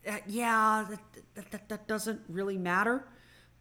Uh, 0.07 0.17
yeah, 0.27 0.85
that, 0.89 1.51
that, 1.51 1.69
that, 1.69 1.87
doesn't 1.87 2.21
really 2.29 2.57
matter. 2.57 3.07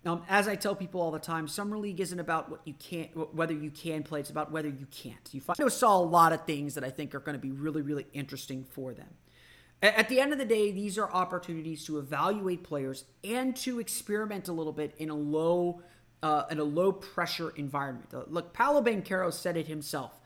Um, 0.04 0.22
as 0.28 0.46
I 0.46 0.56
tell 0.56 0.74
people 0.74 1.00
all 1.00 1.10
the 1.10 1.18
time, 1.18 1.48
summer 1.48 1.78
league 1.78 2.00
isn't 2.00 2.20
about 2.20 2.50
what 2.50 2.60
you 2.66 2.74
can't, 2.74 3.34
whether 3.34 3.54
you 3.54 3.70
can 3.70 4.02
play. 4.02 4.20
It's 4.20 4.28
about 4.28 4.52
whether 4.52 4.68
you 4.68 4.86
can't. 4.90 5.32
You 5.32 5.40
find, 5.40 5.58
I 5.58 5.68
saw 5.68 5.98
a 5.98 6.04
lot 6.04 6.34
of 6.34 6.44
things 6.44 6.74
that 6.74 6.84
I 6.84 6.90
think 6.90 7.14
are 7.14 7.20
going 7.20 7.34
to 7.34 7.40
be 7.40 7.50
really, 7.50 7.80
really 7.80 8.06
interesting 8.12 8.64
for 8.64 8.92
them. 8.92 9.08
At 9.82 10.08
the 10.08 10.18
end 10.18 10.32
of 10.32 10.38
the 10.38 10.46
day, 10.46 10.70
these 10.70 10.96
are 10.96 11.10
opportunities 11.10 11.84
to 11.86 11.98
evaluate 11.98 12.62
players 12.62 13.04
and 13.22 13.54
to 13.56 13.80
experiment 13.80 14.48
a 14.48 14.52
little 14.52 14.72
bit 14.72 14.94
in 14.96 15.10
a 15.10 15.14
low, 15.14 15.82
uh, 16.24 16.46
in 16.50 16.58
a 16.58 16.64
low 16.64 16.90
pressure 16.90 17.50
environment. 17.50 18.08
Uh, 18.12 18.22
look, 18.26 18.52
Paolo 18.52 18.82
Banchero 18.82 19.32
said 19.32 19.56
it 19.56 19.68
himself. 19.68 20.18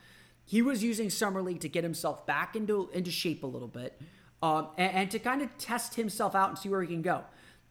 He 0.45 0.63
was 0.63 0.83
using 0.83 1.11
summer 1.11 1.43
league 1.43 1.61
to 1.61 1.69
get 1.69 1.85
himself 1.85 2.27
back 2.27 2.57
into 2.57 2.89
into 2.93 3.11
shape 3.11 3.43
a 3.43 3.47
little 3.47 3.69
bit, 3.69 4.01
um, 4.43 4.69
and, 4.79 4.95
and 4.95 5.11
to 5.11 5.19
kind 5.19 5.43
of 5.43 5.57
test 5.59 5.97
himself 5.97 6.35
out 6.35 6.49
and 6.49 6.59
see 6.59 6.69
where 6.71 6.81
he 6.81 6.89
can 6.89 7.03
go 7.03 7.25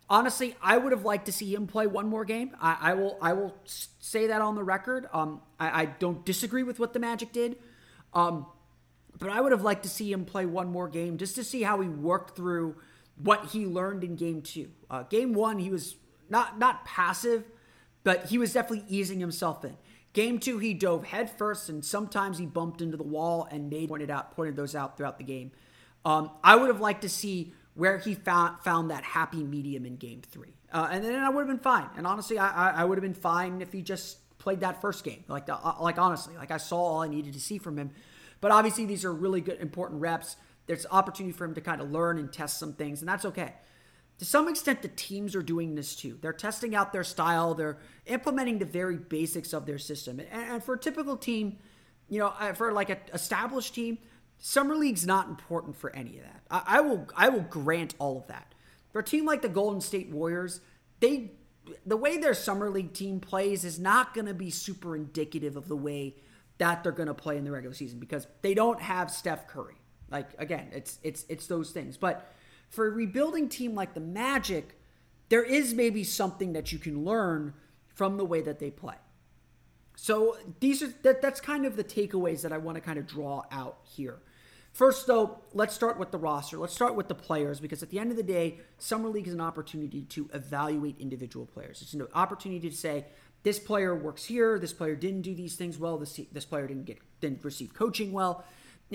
honestly, 0.09 0.55
I 0.61 0.77
would 0.77 0.91
have 0.91 1.05
liked 1.05 1.25
to 1.25 1.31
see 1.31 1.53
him 1.53 1.67
play 1.67 1.87
one 1.87 2.07
more 2.07 2.25
game. 2.25 2.55
I, 2.61 2.77
I 2.79 2.93
will 2.93 3.17
I 3.21 3.33
will 3.33 3.55
say 3.65 4.27
that 4.27 4.41
on 4.41 4.55
the 4.55 4.63
record. 4.63 5.07
Um, 5.13 5.41
I, 5.59 5.81
I, 5.81 5.85
don't 5.85 6.25
disagree 6.25 6.63
with 6.63 6.79
what 6.79 6.93
the 6.93 6.99
Magic 6.99 7.31
did, 7.31 7.57
um, 8.13 8.45
but 9.17 9.29
I 9.29 9.41
would 9.41 9.51
have 9.51 9.63
liked 9.63 9.83
to 9.83 9.89
see 9.89 10.11
him 10.11 10.25
play 10.25 10.45
one 10.45 10.71
more 10.71 10.87
game 10.87 11.17
just 11.17 11.35
to 11.35 11.43
see 11.43 11.63
how 11.63 11.81
he 11.81 11.89
worked 11.89 12.35
through 12.35 12.75
what 13.21 13.47
he 13.47 13.65
learned 13.65 14.03
in 14.03 14.15
Game 14.15 14.41
Two. 14.41 14.69
Uh, 14.89 15.03
game 15.03 15.33
One, 15.33 15.59
he 15.59 15.69
was 15.69 15.95
not 16.29 16.57
not 16.59 16.85
passive, 16.85 17.43
but 18.07 18.27
he 18.27 18.37
was 18.37 18.53
definitely 18.53 18.85
easing 18.87 19.19
himself 19.19 19.65
in. 19.65 19.75
Game 20.13 20.39
two, 20.39 20.59
he 20.59 20.73
dove 20.73 21.03
headfirst, 21.03 21.67
and 21.67 21.83
sometimes 21.83 22.37
he 22.37 22.45
bumped 22.45 22.81
into 22.81 22.95
the 22.95 23.03
wall 23.03 23.49
and 23.51 23.69
made 23.69 23.89
pointed 23.89 24.09
out 24.09 24.31
pointed 24.31 24.55
those 24.55 24.75
out 24.75 24.95
throughout 24.95 25.17
the 25.17 25.25
game. 25.25 25.51
Um, 26.05 26.31
I 26.41 26.55
would 26.55 26.69
have 26.69 26.79
liked 26.79 27.01
to 27.01 27.09
see 27.09 27.51
where 27.73 27.97
he 27.97 28.13
found 28.13 28.61
found 28.61 28.91
that 28.91 29.03
happy 29.03 29.43
medium 29.43 29.85
in 29.85 29.97
game 29.97 30.21
three. 30.21 30.53
Uh, 30.71 30.87
and 30.89 31.03
then 31.03 31.21
I 31.21 31.27
would 31.27 31.41
have 31.41 31.49
been 31.49 31.61
fine. 31.61 31.89
And 31.97 32.07
honestly, 32.07 32.39
I, 32.39 32.81
I 32.81 32.85
would 32.85 32.97
have 32.97 33.03
been 33.03 33.13
fine 33.13 33.61
if 33.61 33.73
he 33.73 33.81
just 33.81 34.19
played 34.37 34.61
that 34.61 34.79
first 34.79 35.03
game. 35.03 35.25
Like 35.27 35.45
the, 35.45 35.55
uh, 35.55 35.75
like 35.81 35.97
honestly, 35.97 36.37
like 36.37 36.51
I 36.51 36.57
saw 36.57 36.77
all 36.77 37.01
I 37.01 37.09
needed 37.09 37.33
to 37.33 37.41
see 37.41 37.57
from 37.57 37.77
him. 37.77 37.91
But 38.39 38.51
obviously, 38.51 38.85
these 38.85 39.03
are 39.03 39.11
really 39.11 39.41
good, 39.41 39.59
important 39.59 39.99
reps. 39.99 40.37
There's 40.65 40.85
opportunity 40.89 41.33
for 41.33 41.43
him 41.43 41.55
to 41.55 41.61
kind 41.61 41.81
of 41.81 41.91
learn 41.91 42.19
and 42.19 42.31
test 42.31 42.57
some 42.57 42.71
things, 42.71 43.01
and 43.01 43.09
that's 43.09 43.25
okay. 43.25 43.55
To 44.19 44.25
some 44.25 44.47
extent, 44.47 44.81
the 44.81 44.87
teams 44.87 45.35
are 45.35 45.43
doing 45.43 45.75
this 45.75 45.95
too. 45.95 46.17
They're 46.21 46.33
testing 46.33 46.73
out 46.75 46.91
their 46.91 47.03
style. 47.03 47.53
They're 47.53 47.77
implementing 48.07 48.57
the 48.57 48.65
very 48.65 48.97
basics 48.97 49.53
of 49.53 49.65
their 49.65 49.77
system. 49.77 50.19
And, 50.19 50.29
and 50.31 50.63
for 50.63 50.73
a 50.73 50.79
typical 50.79 51.17
team, 51.17 51.57
you 52.09 52.19
know, 52.19 52.33
uh, 52.39 52.53
for 52.53 52.71
like 52.71 52.89
an 52.89 52.97
established 53.13 53.75
team, 53.75 53.99
summer 54.39 54.75
league's 54.75 55.05
not 55.05 55.27
important 55.27 55.75
for 55.75 55.95
any 55.95 56.17
of 56.17 56.23
that. 56.23 56.41
I, 56.49 56.63
I 56.77 56.81
will, 56.81 57.07
I 57.15 57.29
will 57.29 57.41
grant 57.41 57.93
all 57.99 58.17
of 58.17 58.27
that. 58.27 58.55
For 58.91 58.99
a 58.99 59.03
team 59.03 59.25
like 59.25 59.43
the 59.43 59.49
Golden 59.49 59.81
State 59.81 60.09
Warriors, 60.09 60.61
they, 60.99 61.33
the 61.85 61.97
way 61.97 62.17
their 62.17 62.33
summer 62.33 62.71
league 62.71 62.93
team 62.93 63.19
plays 63.19 63.63
is 63.63 63.77
not 63.77 64.15
going 64.15 64.25
to 64.25 64.33
be 64.33 64.49
super 64.49 64.95
indicative 64.95 65.55
of 65.55 65.67
the 65.67 65.75
way 65.75 66.15
that 66.57 66.81
they're 66.81 66.91
going 66.91 67.07
to 67.07 67.13
play 67.13 67.37
in 67.37 67.43
the 67.43 67.51
regular 67.51 67.75
season 67.75 67.99
because 67.99 68.25
they 68.41 68.55
don't 68.55 68.81
have 68.81 69.11
Steph 69.11 69.47
Curry. 69.47 69.75
Like 70.09 70.29
again, 70.39 70.69
it's 70.71 70.99
it's 71.03 71.25
it's 71.29 71.47
those 71.47 71.71
things. 71.71 71.97
But 71.97 72.31
for 72.69 72.87
a 72.87 72.91
rebuilding 72.91 73.49
team 73.49 73.75
like 73.75 73.93
the 73.93 73.99
Magic, 73.99 74.77
there 75.29 75.43
is 75.43 75.73
maybe 75.73 76.03
something 76.03 76.53
that 76.53 76.71
you 76.71 76.79
can 76.79 77.03
learn 77.03 77.53
from 77.93 78.17
the 78.17 78.25
way 78.25 78.41
that 78.41 78.59
they 78.59 78.69
play. 78.69 78.95
So 79.95 80.37
these 80.59 80.83
are 80.83 80.93
that, 81.01 81.21
that's 81.21 81.41
kind 81.41 81.65
of 81.65 81.75
the 81.75 81.83
takeaways 81.83 82.43
that 82.43 82.53
I 82.53 82.57
want 82.57 82.75
to 82.75 82.81
kind 82.81 82.99
of 82.99 83.07
draw 83.07 83.43
out 83.51 83.79
here. 83.83 84.19
First, 84.71 85.07
though, 85.07 85.39
let's 85.53 85.73
start 85.73 85.97
with 85.97 86.11
the 86.11 86.19
roster. 86.19 86.59
Let's 86.59 86.75
start 86.75 86.93
with 86.93 87.07
the 87.07 87.15
players 87.15 87.59
because 87.59 87.81
at 87.81 87.89
the 87.89 87.97
end 87.97 88.11
of 88.11 88.17
the 88.17 88.21
day, 88.21 88.59
Summer 88.77 89.09
League 89.09 89.27
is 89.27 89.33
an 89.33 89.41
opportunity 89.41 90.03
to 90.03 90.29
evaluate 90.35 90.99
individual 90.99 91.47
players. 91.47 91.81
It's 91.81 91.95
an 91.95 92.05
opportunity 92.13 92.69
to 92.69 92.75
say 92.75 93.05
this 93.41 93.57
player 93.57 93.95
works 93.95 94.25
here, 94.25 94.59
this 94.59 94.73
player 94.73 94.95
didn't 94.95 95.21
do 95.21 95.33
these 95.33 95.55
things 95.55 95.79
well, 95.79 95.97
this 95.97 96.19
this 96.31 96.45
player 96.45 96.67
didn't 96.67 96.85
get 96.85 96.99
didn't 97.19 97.43
receive 97.43 97.73
coaching 97.73 98.11
well. 98.11 98.45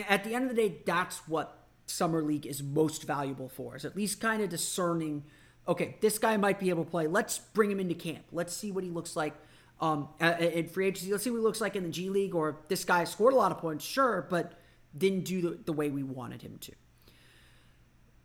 At 0.08 0.22
the 0.22 0.34
end 0.34 0.48
of 0.48 0.54
the 0.54 0.68
day, 0.68 0.76
that's 0.86 1.26
what 1.26 1.61
summer 1.92 2.22
league 2.22 2.46
is 2.46 2.62
most 2.62 3.04
valuable 3.04 3.48
for 3.48 3.76
is 3.76 3.84
at 3.84 3.94
least 3.94 4.20
kind 4.20 4.42
of 4.42 4.48
discerning 4.48 5.22
okay 5.68 5.96
this 6.00 6.18
guy 6.18 6.36
might 6.36 6.58
be 6.58 6.70
able 6.70 6.84
to 6.84 6.90
play 6.90 7.06
let's 7.06 7.38
bring 7.38 7.70
him 7.70 7.78
into 7.78 7.94
camp 7.94 8.24
let's 8.32 8.54
see 8.54 8.72
what 8.72 8.82
he 8.82 8.90
looks 8.90 9.14
like 9.14 9.34
um, 9.80 10.08
in 10.20 10.68
free 10.68 10.86
agency 10.86 11.10
let's 11.10 11.24
see 11.24 11.30
what 11.30 11.38
he 11.38 11.42
looks 11.42 11.60
like 11.60 11.76
in 11.76 11.82
the 11.82 11.88
g 11.90 12.08
league 12.08 12.34
or 12.34 12.60
this 12.68 12.84
guy 12.84 13.04
scored 13.04 13.34
a 13.34 13.36
lot 13.36 13.52
of 13.52 13.58
points 13.58 13.84
sure 13.84 14.26
but 14.30 14.52
didn't 14.96 15.24
do 15.24 15.40
the, 15.40 15.58
the 15.64 15.72
way 15.72 15.88
we 15.88 16.02
wanted 16.02 16.42
him 16.42 16.58
to. 16.60 16.72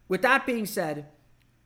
With 0.08 0.22
that 0.22 0.46
being 0.46 0.66
said 0.66 1.08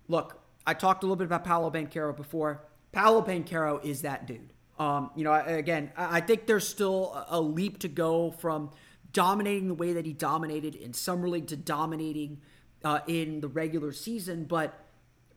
look 0.08 0.42
i 0.66 0.74
talked 0.74 1.04
a 1.04 1.06
little 1.06 1.18
bit 1.18 1.26
about 1.26 1.44
paolo 1.44 1.70
banchero 1.70 2.16
before. 2.16 2.66
Paolo 2.92 3.22
banchero 3.22 3.84
is 3.86 4.02
that 4.02 4.28
dude. 4.28 4.54
Um, 4.80 5.12
you 5.16 5.24
know 5.24 5.34
again 5.34 5.92
i 5.96 6.22
think 6.22 6.48
there's 6.48 6.68
still 6.68 7.26
a 7.28 7.40
leap 7.40 7.80
to 7.80 7.88
go 7.88 8.32
from 8.32 8.72
dominating 9.14 9.68
the 9.68 9.74
way 9.74 9.94
that 9.94 10.06
he 10.06 10.14
dominated 10.14 10.76
in 10.76 10.94
summer 10.94 11.28
league 11.28 11.48
to 11.48 11.56
dominating 11.56 12.42
uh, 12.84 13.00
in 13.08 13.42
the 13.42 13.48
regular 13.48 13.92
season. 13.92 14.46
But 14.46 14.74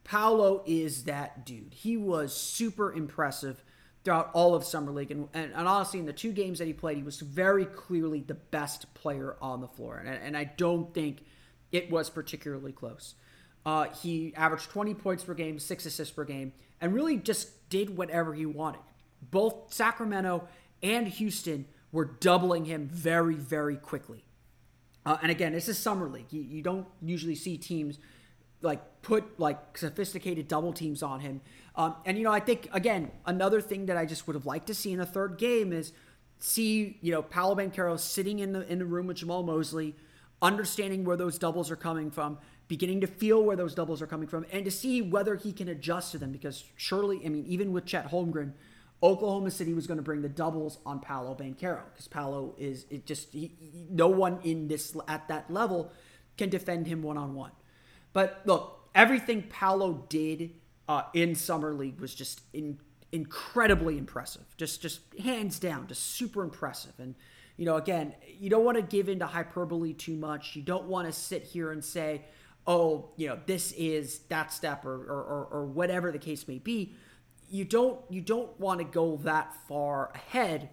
Paolo 0.04 0.62
is 0.66 1.04
that 1.04 1.44
dude. 1.44 1.74
He 1.74 1.96
was 1.96 2.36
super 2.36 2.92
impressive 2.92 3.64
throughout 4.04 4.30
all 4.34 4.54
of 4.54 4.64
summer 4.64 4.92
league, 4.92 5.10
and, 5.10 5.28
and, 5.32 5.52
and, 5.54 5.66
honestly, 5.66 5.98
in 5.98 6.04
the 6.04 6.12
two 6.12 6.30
games 6.30 6.58
that 6.58 6.66
he 6.66 6.74
played, 6.74 6.98
he 6.98 7.02
was 7.02 7.20
very 7.20 7.64
clearly 7.64 8.20
the 8.20 8.34
best 8.34 8.92
player 8.92 9.36
on 9.40 9.62
the 9.62 9.68
floor, 9.68 9.96
and, 9.96 10.08
and 10.08 10.36
I 10.36 10.44
don't 10.44 10.92
think 10.92 11.24
it 11.72 11.90
was 11.90 12.10
particularly 12.10 12.72
close. 12.72 13.14
Uh, 13.64 13.86
he 14.02 14.34
averaged 14.36 14.68
20 14.68 14.92
points 14.92 15.24
per 15.24 15.32
game, 15.32 15.58
six 15.58 15.86
assists 15.86 16.12
per 16.12 16.24
game, 16.24 16.52
and 16.82 16.92
really 16.92 17.16
just 17.16 17.68
did 17.70 17.96
whatever 17.96 18.34
he 18.34 18.44
wanted. 18.44 18.82
Both 19.30 19.72
Sacramento 19.72 20.48
and 20.82 21.08
Houston 21.08 21.64
were 21.94 22.04
doubling 22.04 22.64
him 22.64 22.88
very, 22.88 23.36
very 23.36 23.76
quickly. 23.76 24.24
Uh, 25.06 25.16
and 25.22 25.30
again, 25.30 25.52
this 25.52 25.68
is 25.68 25.78
summer 25.78 26.08
league. 26.08 26.26
You, 26.30 26.42
you 26.42 26.60
don't 26.60 26.88
usually 27.00 27.36
see 27.36 27.56
teams 27.56 28.00
like 28.62 29.02
put 29.02 29.38
like 29.38 29.78
sophisticated 29.78 30.48
double 30.48 30.72
teams 30.72 31.04
on 31.04 31.20
him. 31.20 31.40
Um, 31.76 31.94
and 32.04 32.18
you 32.18 32.24
know, 32.24 32.32
I 32.32 32.40
think 32.40 32.68
again, 32.72 33.12
another 33.26 33.60
thing 33.60 33.86
that 33.86 33.96
I 33.96 34.06
just 34.06 34.26
would 34.26 34.34
have 34.34 34.44
liked 34.44 34.66
to 34.66 34.74
see 34.74 34.92
in 34.92 34.98
a 34.98 35.06
third 35.06 35.38
game 35.38 35.72
is 35.72 35.92
see 36.40 36.98
you 37.00 37.12
know 37.12 37.22
Paolo 37.22 37.54
Banchero 37.54 37.96
sitting 37.96 38.40
in 38.40 38.52
the 38.52 38.66
in 38.66 38.80
the 38.80 38.86
room 38.86 39.06
with 39.06 39.18
Jamahl 39.18 39.44
Mosley, 39.44 39.94
understanding 40.42 41.04
where 41.04 41.16
those 41.16 41.38
doubles 41.38 41.70
are 41.70 41.76
coming 41.76 42.10
from, 42.10 42.38
beginning 42.66 43.02
to 43.02 43.06
feel 43.06 43.40
where 43.44 43.56
those 43.56 43.72
doubles 43.72 44.02
are 44.02 44.08
coming 44.08 44.26
from, 44.26 44.46
and 44.50 44.64
to 44.64 44.70
see 44.72 45.00
whether 45.00 45.36
he 45.36 45.52
can 45.52 45.68
adjust 45.68 46.10
to 46.10 46.18
them. 46.18 46.32
Because 46.32 46.64
surely, 46.74 47.24
I 47.24 47.28
mean, 47.28 47.44
even 47.46 47.72
with 47.72 47.84
Chet 47.84 48.10
Holmgren 48.10 48.54
Oklahoma 49.02 49.50
City 49.50 49.74
was 49.74 49.86
going 49.86 49.98
to 49.98 50.02
bring 50.02 50.22
the 50.22 50.28
doubles 50.28 50.78
on 50.86 51.00
Paolo 51.00 51.34
Banchero 51.34 51.82
because 51.92 52.08
Paolo 52.08 52.54
is 52.56 52.86
it 52.90 53.06
just 53.06 53.32
he, 53.32 53.52
he, 53.58 53.86
no 53.90 54.08
one 54.08 54.38
in 54.44 54.68
this 54.68 54.96
at 55.08 55.28
that 55.28 55.50
level 55.50 55.92
can 56.36 56.48
defend 56.48 56.86
him 56.86 57.02
one 57.02 57.18
on 57.18 57.34
one. 57.34 57.52
But 58.12 58.42
look, 58.44 58.88
everything 58.94 59.42
Paolo 59.42 60.06
did 60.08 60.52
uh, 60.88 61.02
in 61.12 61.34
summer 61.34 61.74
league 61.74 62.00
was 62.00 62.14
just 62.14 62.42
in, 62.52 62.78
incredibly 63.12 63.98
impressive. 63.98 64.42
Just 64.56 64.80
just 64.80 65.00
hands 65.22 65.58
down, 65.58 65.86
just 65.86 66.02
super 66.12 66.42
impressive. 66.42 66.92
And 66.98 67.14
you 67.56 67.66
know, 67.66 67.76
again, 67.76 68.14
you 68.38 68.50
don't 68.50 68.64
want 68.64 68.76
to 68.76 68.82
give 68.82 69.08
into 69.08 69.26
hyperbole 69.26 69.92
too 69.92 70.16
much. 70.16 70.56
You 70.56 70.62
don't 70.62 70.86
want 70.86 71.06
to 71.06 71.12
sit 71.12 71.44
here 71.44 71.72
and 71.72 71.84
say, 71.84 72.22
"Oh, 72.66 73.10
you 73.16 73.28
know, 73.28 73.38
this 73.46 73.72
is 73.72 74.20
that 74.30 74.52
step," 74.52 74.84
or, 74.84 74.94
or, 74.94 75.48
or 75.50 75.66
whatever 75.66 76.10
the 76.10 76.18
case 76.18 76.48
may 76.48 76.58
be 76.58 76.94
you 77.50 77.64
don't 77.64 78.00
you 78.10 78.20
don't 78.20 78.58
want 78.58 78.78
to 78.80 78.84
go 78.84 79.16
that 79.24 79.54
far 79.68 80.10
ahead. 80.14 80.70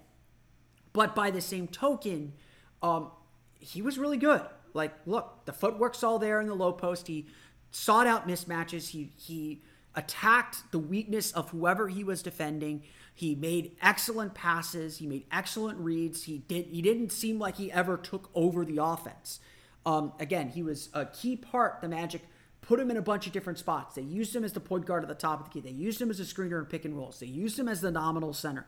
But 0.93 1.15
by 1.15 1.31
the 1.31 1.41
same 1.41 1.67
token, 1.67 2.33
um, 2.81 3.11
he 3.59 3.81
was 3.81 3.97
really 3.97 4.17
good. 4.17 4.41
Like, 4.73 4.93
look, 5.05 5.45
the 5.45 5.53
footwork's 5.53 6.03
all 6.03 6.19
there 6.19 6.41
in 6.41 6.47
the 6.47 6.53
low 6.53 6.73
post. 6.73 7.07
He 7.07 7.27
sought 7.71 8.07
out 8.07 8.27
mismatches. 8.27 8.89
He 8.89 9.11
he 9.17 9.61
attacked 9.95 10.71
the 10.71 10.79
weakness 10.79 11.31
of 11.31 11.49
whoever 11.49 11.87
he 11.89 12.03
was 12.03 12.21
defending. 12.21 12.83
He 13.13 13.35
made 13.35 13.75
excellent 13.81 14.33
passes. 14.33 14.97
He 14.97 15.05
made 15.07 15.25
excellent 15.31 15.79
reads. 15.79 16.23
He 16.23 16.39
did. 16.39 16.67
He 16.67 16.81
didn't 16.81 17.11
seem 17.11 17.39
like 17.39 17.57
he 17.57 17.71
ever 17.71 17.97
took 17.97 18.29
over 18.33 18.65
the 18.65 18.77
offense. 18.81 19.39
Um, 19.85 20.13
again, 20.19 20.49
he 20.49 20.63
was 20.63 20.89
a 20.93 21.05
key 21.05 21.35
part. 21.35 21.81
The 21.81 21.87
Magic 21.87 22.21
put 22.61 22.79
him 22.79 22.91
in 22.91 22.97
a 22.97 23.01
bunch 23.01 23.27
of 23.27 23.33
different 23.33 23.59
spots. 23.59 23.95
They 23.95 24.03
used 24.03 24.35
him 24.35 24.43
as 24.43 24.53
the 24.53 24.59
point 24.59 24.85
guard 24.85 25.03
at 25.03 25.09
the 25.09 25.15
top 25.15 25.39
of 25.39 25.45
the 25.45 25.51
key. 25.51 25.59
They 25.61 25.75
used 25.75 26.01
him 26.01 26.09
as 26.09 26.19
a 26.19 26.23
screener 26.23 26.59
and 26.59 26.69
pick 26.69 26.85
and 26.85 26.95
rolls. 26.95 27.19
They 27.19 27.27
used 27.27 27.57
him 27.57 27.67
as 27.67 27.81
the 27.81 27.91
nominal 27.91 28.33
center. 28.33 28.67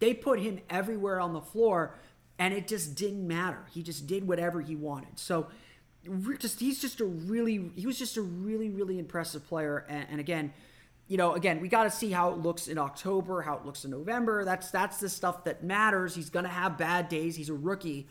They 0.00 0.14
put 0.14 0.40
him 0.40 0.60
everywhere 0.68 1.20
on 1.20 1.32
the 1.32 1.40
floor, 1.40 1.94
and 2.38 2.52
it 2.52 2.68
just 2.68 2.94
didn't 2.94 3.26
matter. 3.26 3.64
He 3.70 3.82
just 3.82 4.06
did 4.06 4.26
whatever 4.26 4.60
he 4.60 4.76
wanted. 4.76 5.18
So, 5.18 5.48
just 6.38 6.60
he's 6.60 6.80
just 6.80 7.00
a 7.00 7.04
really 7.04 7.70
he 7.74 7.86
was 7.86 7.98
just 7.98 8.16
a 8.16 8.22
really 8.22 8.70
really 8.70 8.98
impressive 8.98 9.46
player. 9.46 9.84
And, 9.88 10.06
and 10.10 10.20
again, 10.20 10.52
you 11.08 11.16
know, 11.16 11.34
again, 11.34 11.60
we 11.60 11.68
got 11.68 11.84
to 11.84 11.90
see 11.90 12.10
how 12.10 12.30
it 12.30 12.38
looks 12.38 12.68
in 12.68 12.78
October, 12.78 13.42
how 13.42 13.56
it 13.56 13.64
looks 13.64 13.84
in 13.84 13.90
November. 13.90 14.44
That's 14.44 14.70
that's 14.70 14.98
the 14.98 15.08
stuff 15.08 15.44
that 15.44 15.64
matters. 15.64 16.14
He's 16.14 16.30
gonna 16.30 16.48
have 16.48 16.78
bad 16.78 17.08
days. 17.08 17.36
He's 17.36 17.48
a 17.48 17.54
rookie, 17.54 18.08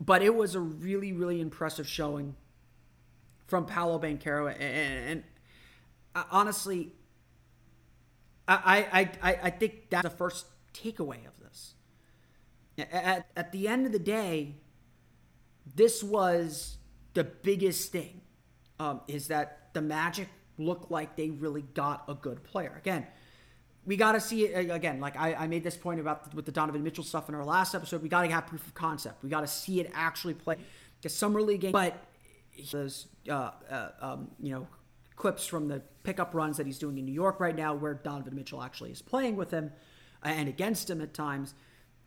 but 0.00 0.22
it 0.22 0.34
was 0.34 0.54
a 0.54 0.60
really 0.60 1.12
really 1.12 1.40
impressive 1.40 1.88
showing 1.88 2.36
from 3.46 3.66
Paolo 3.66 3.98
Banchero, 3.98 4.52
and, 4.52 4.62
and, 4.62 5.08
and 5.08 5.24
uh, 6.14 6.24
honestly, 6.30 6.92
I, 8.48 8.86
I, 8.92 9.30
I, 9.30 9.38
I 9.44 9.50
think 9.50 9.90
that's 9.90 10.04
the 10.04 10.10
first 10.10 10.46
takeaway 10.72 11.26
of 11.26 11.38
this. 11.40 11.74
At, 12.78 13.26
at 13.36 13.52
the 13.52 13.68
end 13.68 13.86
of 13.86 13.92
the 13.92 13.98
day, 13.98 14.56
this 15.74 16.02
was 16.02 16.76
the 17.14 17.24
biggest 17.24 17.90
thing 17.92 18.20
um, 18.78 19.00
is 19.08 19.28
that 19.28 19.70
the 19.72 19.82
Magic 19.82 20.28
looked 20.58 20.90
like 20.90 21.16
they 21.16 21.30
really 21.30 21.62
got 21.62 22.04
a 22.08 22.14
good 22.14 22.42
player. 22.44 22.74
Again, 22.78 23.06
we 23.84 23.96
got 23.96 24.12
to 24.12 24.20
see 24.20 24.44
it 24.44 24.70
again. 24.70 25.00
Like 25.00 25.16
I, 25.16 25.34
I, 25.34 25.46
made 25.46 25.62
this 25.62 25.76
point 25.76 26.00
about 26.00 26.30
the, 26.30 26.36
with 26.36 26.44
the 26.44 26.52
Donovan 26.52 26.82
Mitchell 26.82 27.04
stuff 27.04 27.28
in 27.28 27.34
our 27.34 27.44
last 27.44 27.74
episode. 27.74 28.02
We 28.02 28.08
got 28.08 28.22
to 28.22 28.28
have 28.28 28.46
proof 28.46 28.66
of 28.66 28.74
concept. 28.74 29.22
We 29.22 29.30
got 29.30 29.40
to 29.40 29.46
see 29.46 29.80
it 29.80 29.90
actually 29.94 30.34
play. 30.34 30.56
The 31.02 31.08
summer 31.08 31.40
league 31.40 31.60
game, 31.60 31.72
but 31.72 32.02
those 32.70 33.06
uh, 33.28 33.50
uh, 33.70 33.88
um, 34.00 34.30
you 34.40 34.52
know 34.52 34.66
clips 35.16 35.46
from 35.46 35.68
the 35.68 35.82
pickup 36.02 36.34
runs 36.34 36.58
that 36.58 36.66
he's 36.66 36.78
doing 36.78 36.98
in 36.98 37.04
New 37.04 37.12
York 37.12 37.40
right 37.40 37.56
now, 37.56 37.74
where 37.74 37.94
Donovan 37.94 38.34
Mitchell 38.34 38.62
actually 38.62 38.92
is 38.92 39.02
playing 39.02 39.36
with 39.36 39.50
him 39.50 39.72
and 40.22 40.48
against 40.48 40.88
him 40.90 41.00
at 41.00 41.14
times. 41.14 41.54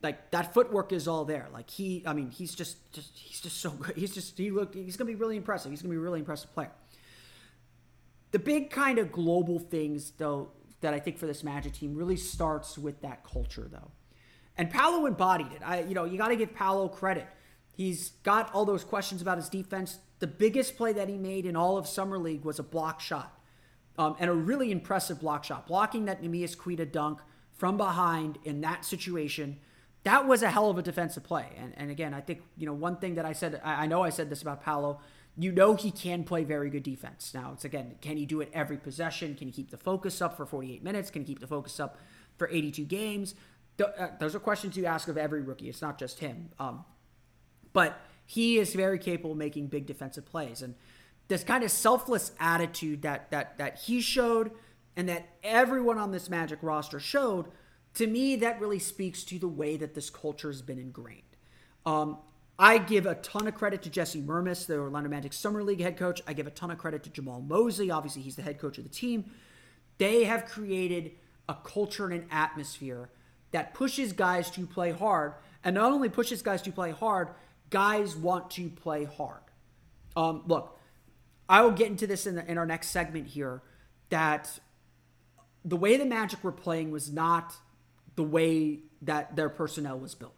Like 0.01 0.31
that 0.31 0.53
footwork 0.53 0.93
is 0.93 1.07
all 1.07 1.25
there. 1.25 1.47
Like 1.51 1.69
he, 1.69 2.03
I 2.05 2.13
mean, 2.13 2.31
he's 2.31 2.55
just, 2.55 2.91
just 2.93 3.17
he's 3.17 3.41
just 3.41 3.57
so 3.57 3.71
good. 3.71 3.97
He's 3.97 4.13
just 4.13 4.37
he 4.37 4.51
looked. 4.51 4.75
He's 4.75 4.95
gonna 4.95 5.09
be 5.09 5.15
really 5.15 5.35
impressive. 5.35 5.71
He's 5.71 5.81
gonna 5.81 5.91
be 5.91 5.97
a 5.97 6.01
really 6.01 6.19
impressive 6.19 6.53
player. 6.53 6.71
The 8.31 8.39
big 8.39 8.69
kind 8.69 8.99
of 8.99 9.11
global 9.11 9.59
things, 9.59 10.11
though, 10.17 10.51
that 10.81 10.93
I 10.93 10.99
think 10.99 11.17
for 11.17 11.25
this 11.25 11.43
Magic 11.43 11.73
team 11.73 11.95
really 11.95 12.15
starts 12.15 12.77
with 12.77 13.01
that 13.01 13.23
culture, 13.23 13.67
though. 13.69 13.91
And 14.55 14.69
Paolo 14.69 15.05
embodied 15.05 15.51
it. 15.53 15.61
I, 15.65 15.81
you 15.81 15.95
know, 15.95 16.05
you 16.05 16.17
got 16.17 16.27
to 16.27 16.35
give 16.35 16.53
Paolo 16.53 16.87
credit. 16.87 17.25
He's 17.75 18.09
got 18.23 18.53
all 18.53 18.65
those 18.65 18.83
questions 18.83 19.21
about 19.21 19.37
his 19.37 19.49
defense. 19.49 19.99
The 20.19 20.27
biggest 20.27 20.77
play 20.77 20.93
that 20.93 21.09
he 21.09 21.17
made 21.17 21.45
in 21.45 21.55
all 21.55 21.77
of 21.77 21.87
Summer 21.87 22.17
League 22.17 22.43
was 22.43 22.59
a 22.59 22.63
block 22.63 22.99
shot. 22.99 23.35
Um, 23.97 24.15
and 24.19 24.29
a 24.29 24.33
really 24.33 24.71
impressive 24.71 25.19
block 25.19 25.43
shot, 25.43 25.67
blocking 25.67 26.05
that 26.05 26.21
Neemias 26.23 26.57
Queta 26.57 26.85
dunk 26.85 27.19
from 27.51 27.75
behind 27.75 28.37
in 28.45 28.61
that 28.61 28.85
situation, 28.85 29.59
that 30.03 30.25
was 30.25 30.41
a 30.41 30.49
hell 30.49 30.69
of 30.69 30.77
a 30.77 30.81
defensive 30.81 31.23
play. 31.25 31.47
And, 31.57 31.73
and 31.75 31.91
again, 31.91 32.13
I 32.13 32.21
think, 32.21 32.41
you 32.55 32.65
know, 32.65 32.73
one 32.73 32.95
thing 32.95 33.15
that 33.15 33.25
I 33.25 33.33
said, 33.33 33.59
I, 33.63 33.83
I 33.83 33.87
know 33.87 34.01
I 34.01 34.09
said 34.09 34.29
this 34.29 34.41
about 34.41 34.63
Paolo, 34.63 35.01
you 35.37 35.51
know 35.51 35.75
he 35.75 35.91
can 35.91 36.23
play 36.23 36.43
very 36.43 36.69
good 36.69 36.83
defense. 36.83 37.33
Now, 37.33 37.51
it's 37.53 37.65
again, 37.65 37.95
can 38.01 38.17
he 38.17 38.25
do 38.25 38.41
it 38.41 38.49
every 38.53 38.77
possession? 38.77 39.35
Can 39.35 39.47
he 39.47 39.53
keep 39.53 39.71
the 39.71 39.77
focus 39.77 40.21
up 40.21 40.37
for 40.37 40.45
48 40.45 40.83
minutes? 40.83 41.09
Can 41.09 41.21
he 41.23 41.27
keep 41.27 41.39
the 41.39 41.47
focus 41.47 41.79
up 41.79 41.97
for 42.37 42.49
82 42.49 42.83
games? 42.83 43.35
Uh, 43.79 44.07
those 44.19 44.35
are 44.35 44.39
questions 44.39 44.75
you 44.75 44.85
ask 44.85 45.07
of 45.07 45.17
every 45.17 45.41
rookie. 45.41 45.69
It's 45.69 45.81
not 45.81 45.97
just 45.97 46.19
him. 46.19 46.49
Um, 46.59 46.83
but 47.71 47.99
he 48.29 48.59
is 48.59 48.75
very 48.75 48.99
capable 48.99 49.31
of 49.31 49.37
making 49.39 49.65
big 49.65 49.87
defensive 49.87 50.23
plays. 50.23 50.61
And 50.61 50.75
this 51.29 51.43
kind 51.43 51.63
of 51.63 51.71
selfless 51.71 52.31
attitude 52.39 53.01
that 53.01 53.31
that 53.31 53.57
that 53.57 53.79
he 53.79 54.01
showed 54.01 54.51
and 54.95 55.09
that 55.09 55.29
everyone 55.41 55.97
on 55.97 56.11
this 56.11 56.29
Magic 56.29 56.59
roster 56.61 56.99
showed, 56.99 57.47
to 57.95 58.05
me, 58.05 58.35
that 58.35 58.61
really 58.61 58.77
speaks 58.77 59.23
to 59.23 59.39
the 59.39 59.47
way 59.47 59.77
that 59.77 59.95
this 59.95 60.11
culture 60.11 60.49
has 60.49 60.61
been 60.61 60.77
ingrained. 60.77 61.23
Um, 61.87 62.17
I 62.59 62.77
give 62.77 63.07
a 63.07 63.15
ton 63.15 63.47
of 63.47 63.55
credit 63.55 63.81
to 63.83 63.89
Jesse 63.89 64.21
Mermuys, 64.21 64.67
the 64.67 64.77
Orlando 64.77 65.09
Magic 65.09 65.33
Summer 65.33 65.63
League 65.63 65.81
head 65.81 65.97
coach. 65.97 66.21
I 66.27 66.33
give 66.33 66.45
a 66.45 66.51
ton 66.51 66.69
of 66.69 66.77
credit 66.77 67.01
to 67.05 67.09
Jamahl 67.09 67.47
Mosley. 67.47 67.89
Obviously, 67.89 68.21
he's 68.21 68.35
the 68.35 68.43
head 68.43 68.59
coach 68.59 68.77
of 68.77 68.83
the 68.83 68.91
team. 68.91 69.31
They 69.97 70.25
have 70.25 70.45
created 70.45 71.13
a 71.47 71.55
culture 71.55 72.05
and 72.05 72.13
an 72.13 72.27
atmosphere 72.29 73.09
that 73.53 73.73
pushes 73.73 74.13
guys 74.13 74.51
to 74.51 74.67
play 74.67 74.91
hard. 74.91 75.33
And 75.63 75.73
not 75.73 75.91
only 75.91 76.09
pushes 76.09 76.43
guys 76.43 76.61
to 76.61 76.71
play 76.71 76.91
hard, 76.91 77.29
guys 77.69 78.15
want 78.15 78.51
to 78.51 78.69
play 78.69 79.05
hard. 79.05 79.41
Um, 80.15 80.43
look, 80.47 80.77
I 81.47 81.61
will 81.61 81.71
get 81.71 81.87
into 81.87 82.07
this 82.07 82.27
in, 82.27 82.35
the, 82.35 82.49
in 82.49 82.57
our 82.57 82.65
next 82.65 82.89
segment 82.89 83.27
here 83.27 83.61
that 84.09 84.59
the 85.65 85.75
way 85.75 85.97
the 85.97 86.05
Magic 86.05 86.43
were 86.43 86.51
playing 86.51 86.91
was 86.91 87.11
not 87.11 87.53
the 88.15 88.23
way 88.23 88.79
that 89.01 89.35
their 89.35 89.49
personnel 89.49 89.99
was 89.99 90.15
built. 90.15 90.35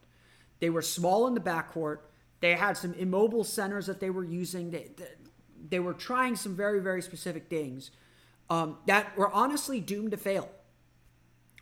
They 0.59 0.69
were 0.69 0.81
small 0.81 1.27
in 1.27 1.33
the 1.33 1.41
backcourt. 1.41 1.99
They 2.39 2.53
had 2.53 2.77
some 2.77 2.93
immobile 2.93 3.43
centers 3.43 3.87
that 3.87 3.99
they 3.99 4.09
were 4.09 4.23
using. 4.23 4.71
They, 4.71 4.91
they, 4.95 5.07
they 5.69 5.79
were 5.79 5.93
trying 5.93 6.35
some 6.35 6.55
very, 6.55 6.79
very 6.79 7.01
specific 7.01 7.49
things 7.49 7.91
um, 8.49 8.77
that 8.85 9.17
were 9.17 9.31
honestly 9.31 9.79
doomed 9.79 10.11
to 10.11 10.17
fail. 10.17 10.49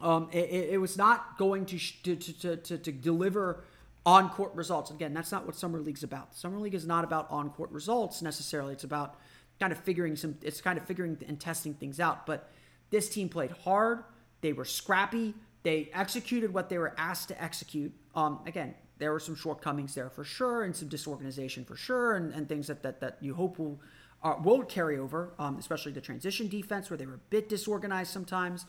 Um, 0.02 0.30
it, 0.32 0.70
it, 0.72 0.80
was 0.80 0.98
not 0.98 1.38
going 1.38 1.66
to, 1.68 1.78
to, 1.78 2.16
to, 2.16 2.56
to, 2.56 2.78
to 2.78 2.92
deliver 2.92 3.66
on 4.10 4.28
court 4.32 4.56
results. 4.56 4.90
Again, 4.90 5.14
that's 5.14 5.32
not 5.32 5.46
what 5.46 5.56
Summer 5.56 5.80
League's 5.80 6.02
about. 6.02 6.36
Summer 6.36 6.58
League 6.58 6.74
is 6.74 6.88
not 6.88 7.04
about 7.04 7.30
on 7.30 7.52
court 7.52 7.70
results 7.72 8.24
necessarily. 8.24 8.74
It's 8.74 8.84
about 8.84 9.20
kind 9.60 9.72
of 9.72 9.78
figuring 9.78 10.16
some, 10.16 10.36
it's 10.42 10.62
kind 10.62 10.80
of 10.80 10.86
figuring 10.86 11.16
and 11.28 11.40
testing 11.40 11.76
things 11.76 12.00
out. 12.00 12.26
But 12.26 12.50
this 12.90 13.08
team 13.08 13.30
played 13.30 13.52
hard. 13.52 14.04
They 14.42 14.52
were 14.52 14.66
scrappy. 14.66 15.36
They 15.62 15.92
executed 15.94 16.52
what 16.52 16.70
they 16.70 16.80
were 16.80 16.96
asked 16.98 17.28
to 17.28 17.40
execute. 17.40 17.94
Um, 18.16 18.40
again, 18.48 18.74
there 18.98 19.12
were 19.12 19.20
some 19.20 19.36
shortcomings 19.36 19.94
there 19.94 20.10
for 20.10 20.24
sure, 20.24 20.64
and 20.64 20.76
some 20.76 20.88
disorganization 20.88 21.64
for 21.64 21.76
sure, 21.76 22.16
and, 22.16 22.34
and 22.34 22.50
things 22.50 22.66
that, 22.68 22.82
that 22.82 23.00
that 23.02 23.18
you 23.22 23.36
hope 23.36 23.60
will 23.60 23.80
uh, 24.24 24.36
will 24.44 24.64
carry 24.64 24.98
over, 24.98 25.34
um, 25.38 25.58
especially 25.60 25.92
the 25.92 26.02
transition 26.02 26.48
defense 26.48 26.90
where 26.90 26.98
they 26.98 27.06
were 27.06 27.14
a 27.14 27.26
bit 27.30 27.48
disorganized 27.48 28.12
sometimes. 28.12 28.66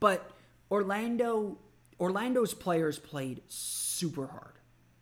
But 0.00 0.30
Orlando, 0.70 1.56
Orlando's 2.00 2.54
players 2.54 2.98
played 2.98 3.42
super 3.48 4.26
hard, 4.26 4.54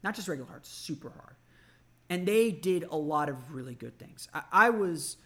not 0.03 0.15
just 0.15 0.29
regular 0.29 0.49
hard, 0.49 0.65
super 0.67 1.11
hard, 1.11 1.37
and 2.09 2.27
they 2.27 2.51
did 2.51 2.85
a 2.91 2.97
lot 2.97 3.29
of 3.29 3.53
really 3.53 3.75
good 3.75 3.99
things. 3.99 4.29
I, 4.33 4.43
I 4.53 4.71
was, 4.71 5.17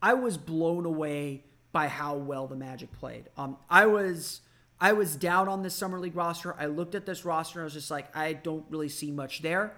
I 0.00 0.14
was 0.14 0.36
blown 0.36 0.84
away 0.84 1.44
by 1.70 1.88
how 1.88 2.16
well 2.16 2.46
the 2.46 2.56
Magic 2.56 2.92
played. 2.92 3.28
Um, 3.36 3.56
I 3.70 3.86
was 3.86 4.42
I 4.82 4.94
was 4.94 5.14
down 5.14 5.48
on 5.48 5.62
this 5.62 5.76
summer 5.76 6.00
league 6.00 6.16
roster. 6.16 6.56
I 6.58 6.66
looked 6.66 6.96
at 6.96 7.06
this 7.06 7.24
roster 7.24 7.60
and 7.60 7.62
I 7.62 7.66
was 7.66 7.72
just 7.72 7.88
like, 7.88 8.14
I 8.16 8.32
don't 8.32 8.64
really 8.68 8.88
see 8.88 9.12
much 9.12 9.40
there. 9.40 9.76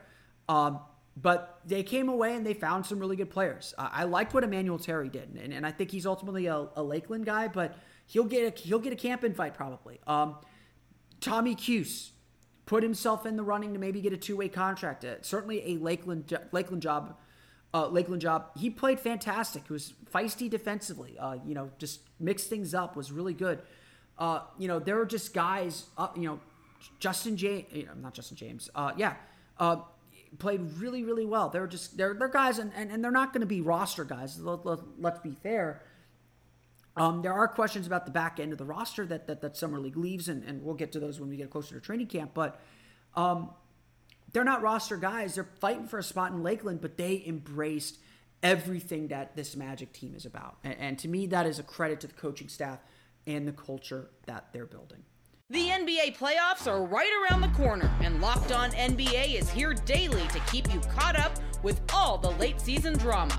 Um, 0.48 0.80
but 1.14 1.60
they 1.66 1.82
came 1.82 2.08
away 2.08 2.34
and 2.34 2.44
they 2.44 2.54
found 2.54 2.86
some 2.86 2.98
really 2.98 3.14
good 3.14 3.28
players. 3.28 3.74
Uh, 3.76 3.90
I 3.92 4.04
liked 4.04 4.32
what 4.32 4.44
Emmanuel 4.44 4.78
Terry 4.78 5.10
did, 5.10 5.28
and, 5.38 5.52
and 5.52 5.66
I 5.66 5.72
think 5.72 5.90
he's 5.90 6.06
ultimately 6.06 6.46
a, 6.46 6.68
a, 6.74 6.82
Lakeland 6.82 7.26
guy, 7.26 7.48
but 7.48 7.76
he'll 8.06 8.24
get 8.24 8.58
a, 8.58 8.60
he'll 8.62 8.78
get 8.78 8.94
a 8.94 8.96
camp 8.96 9.24
invite 9.24 9.52
probably. 9.52 10.00
Um, 10.06 10.36
Tommy 11.20 11.54
Kuhse 11.54 12.10
put 12.66 12.82
himself 12.82 13.26
in 13.26 13.36
the 13.36 13.42
running 13.42 13.72
to 13.72 13.78
maybe 13.78 14.00
get 14.00 14.12
a 14.12 14.16
two 14.16 14.36
way 14.36 14.48
contract. 14.48 15.04
Uh, 15.04 15.22
certainly 15.22 15.62
a 15.72 15.78
Lakeland 15.78 16.36
Lakeland 16.52 16.82
job. 16.82 17.16
Uh, 17.72 17.88
Lakeland 17.88 18.22
job. 18.22 18.50
He 18.56 18.70
played 18.70 19.00
fantastic. 19.00 19.64
He 19.66 19.72
was 19.72 19.94
feisty 20.12 20.48
defensively. 20.48 21.16
Uh, 21.18 21.38
you 21.44 21.54
know, 21.54 21.70
just 21.78 22.00
mixed 22.20 22.48
things 22.48 22.72
up. 22.72 22.94
Was 22.94 23.10
really 23.10 23.34
good. 23.34 23.62
Uh, 24.16 24.40
you 24.58 24.68
know, 24.68 24.78
there 24.78 25.00
are 25.00 25.06
just 25.06 25.34
guys, 25.34 25.86
uh, 25.98 26.06
you 26.14 26.22
know, 26.22 26.40
Justin 27.00 27.36
James, 27.36 27.66
not 28.00 28.14
Justin 28.14 28.36
James, 28.36 28.70
uh, 28.76 28.92
yeah, 28.96 29.14
played 30.38 30.60
really, 30.78 31.02
really 31.04 31.24
well. 31.24 31.48
They're 31.48 31.66
just, 31.66 31.96
they're, 31.96 32.14
they're 32.14 32.28
guys, 32.28 32.58
and, 32.58 32.72
and, 32.76 32.90
and 32.90 33.02
they're 33.02 33.10
not 33.10 33.32
going 33.32 33.40
to 33.40 33.46
be 33.46 33.60
roster 33.60 34.04
guys. 34.04 34.40
Let, 34.40 34.64
let, 34.64 34.78
let's 34.98 35.20
be 35.20 35.32
fair. 35.32 35.82
Um, 36.96 37.22
there 37.22 37.32
are 37.32 37.48
questions 37.48 37.86
about 37.86 38.04
the 38.04 38.12
back 38.12 38.38
end 38.38 38.52
of 38.52 38.58
the 38.58 38.64
roster 38.64 39.04
that, 39.06 39.26
that, 39.26 39.40
that 39.40 39.56
Summer 39.56 39.80
League 39.80 39.96
leaves, 39.96 40.28
and, 40.28 40.44
and 40.44 40.62
we'll 40.62 40.74
get 40.74 40.92
to 40.92 41.00
those 41.00 41.18
when 41.18 41.28
we 41.28 41.36
get 41.36 41.50
closer 41.50 41.74
to 41.74 41.80
training 41.80 42.06
camp. 42.06 42.32
But 42.34 42.60
um, 43.16 43.50
they're 44.32 44.44
not 44.44 44.62
roster 44.62 44.96
guys. 44.96 45.34
They're 45.34 45.48
fighting 45.60 45.86
for 45.86 45.98
a 45.98 46.02
spot 46.02 46.32
in 46.32 46.42
Lakeland, 46.42 46.80
but 46.80 46.96
they 46.96 47.22
embraced 47.26 47.98
everything 48.42 49.08
that 49.08 49.34
this 49.34 49.56
Magic 49.56 49.92
team 49.92 50.14
is 50.14 50.24
about. 50.24 50.58
And, 50.62 50.76
and 50.78 50.98
to 51.00 51.08
me, 51.08 51.26
that 51.28 51.46
is 51.46 51.58
a 51.58 51.62
credit 51.64 52.00
to 52.00 52.06
the 52.06 52.14
coaching 52.14 52.48
staff 52.48 52.78
and 53.26 53.48
the 53.48 53.52
culture 53.52 54.10
that 54.26 54.52
they're 54.52 54.66
building. 54.66 55.02
The 55.50 55.68
NBA 55.68 56.16
playoffs 56.16 56.66
are 56.66 56.82
right 56.84 57.10
around 57.22 57.42
the 57.42 57.48
corner, 57.48 57.90
and 58.00 58.20
Locked 58.20 58.50
On 58.50 58.70
NBA 58.70 59.38
is 59.38 59.50
here 59.50 59.74
daily 59.74 60.26
to 60.28 60.40
keep 60.50 60.72
you 60.72 60.80
caught 60.80 61.18
up 61.18 61.38
with 61.62 61.80
all 61.92 62.18
the 62.18 62.30
late 62.32 62.60
season 62.60 62.94
drama. 62.94 63.38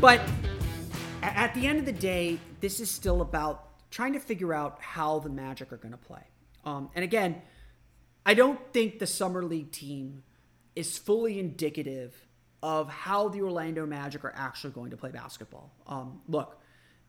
But 0.00 0.20
at 1.22 1.52
the 1.54 1.66
end 1.66 1.80
of 1.80 1.84
the 1.84 1.92
day, 1.92 2.38
this 2.60 2.78
is 2.78 2.88
still 2.88 3.20
about 3.20 3.64
trying 3.90 4.12
to 4.12 4.20
figure 4.20 4.54
out 4.54 4.80
how 4.80 5.18
the 5.18 5.28
Magic 5.28 5.72
are 5.72 5.76
going 5.76 5.90
to 5.90 5.98
play. 5.98 6.22
Um, 6.64 6.88
and 6.94 7.02
again, 7.02 7.42
I 8.24 8.34
don't 8.34 8.60
think 8.72 9.00
the 9.00 9.08
Summer 9.08 9.42
League 9.42 9.72
team 9.72 10.22
is 10.76 10.96
fully 10.96 11.40
indicative 11.40 12.14
of 12.62 12.88
how 12.88 13.28
the 13.28 13.42
Orlando 13.42 13.86
Magic 13.86 14.24
are 14.24 14.32
actually 14.36 14.72
going 14.72 14.90
to 14.90 14.96
play 14.96 15.10
basketball. 15.10 15.72
Um, 15.88 16.20
look, 16.28 16.60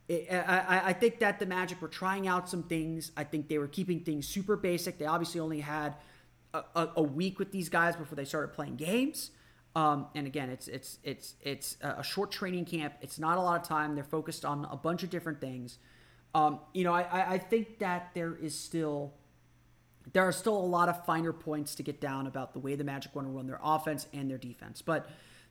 it, 0.08 0.28
I, 0.32 0.82
I, 0.86 0.92
think 0.92 1.20
that 1.20 1.38
the 1.38 1.46
Magic 1.46 1.80
were 1.80 1.88
trying 1.88 2.26
out 2.26 2.48
some 2.48 2.64
things. 2.64 3.12
I 3.16 3.22
think 3.22 3.48
they 3.48 3.58
were 3.58 3.68
keeping 3.68 4.00
things 4.00 4.26
super 4.26 4.56
basic. 4.56 4.98
They 4.98 5.06
obviously 5.06 5.40
only 5.40 5.60
had 5.60 5.94
a, 6.52 6.64
a, 6.74 6.88
a 6.96 7.02
week 7.02 7.38
with 7.38 7.52
these 7.52 7.68
guys 7.68 7.94
before 7.94 8.16
they 8.16 8.24
started 8.24 8.52
playing 8.52 8.76
games. 8.76 9.30
Um, 9.76 10.06
and 10.14 10.26
again, 10.26 10.50
it's 10.50 10.66
it's 10.66 10.98
it's 11.04 11.36
it's 11.42 11.76
a 11.80 12.02
short 12.02 12.32
training 12.32 12.64
camp. 12.64 12.94
It's 13.02 13.18
not 13.18 13.38
a 13.38 13.40
lot 13.40 13.60
of 13.60 13.66
time. 13.66 13.94
They're 13.94 14.02
focused 14.04 14.44
on 14.44 14.66
a 14.70 14.76
bunch 14.76 15.02
of 15.02 15.10
different 15.10 15.40
things. 15.40 15.78
Um, 16.34 16.60
you 16.74 16.84
know, 16.84 16.92
I, 16.92 17.34
I 17.34 17.38
think 17.38 17.78
that 17.78 18.10
there 18.14 18.34
is 18.34 18.56
still 18.58 19.14
there 20.12 20.24
are 20.24 20.32
still 20.32 20.56
a 20.56 20.66
lot 20.66 20.88
of 20.88 21.04
finer 21.04 21.32
points 21.32 21.74
to 21.76 21.82
get 21.82 22.00
down 22.00 22.26
about 22.26 22.52
the 22.52 22.58
way 22.58 22.74
the 22.74 22.84
Magic 22.84 23.14
want 23.14 23.28
to 23.28 23.32
run 23.32 23.46
their 23.46 23.60
offense 23.62 24.06
and 24.12 24.30
their 24.30 24.38
defense. 24.38 24.82
But 24.82 25.08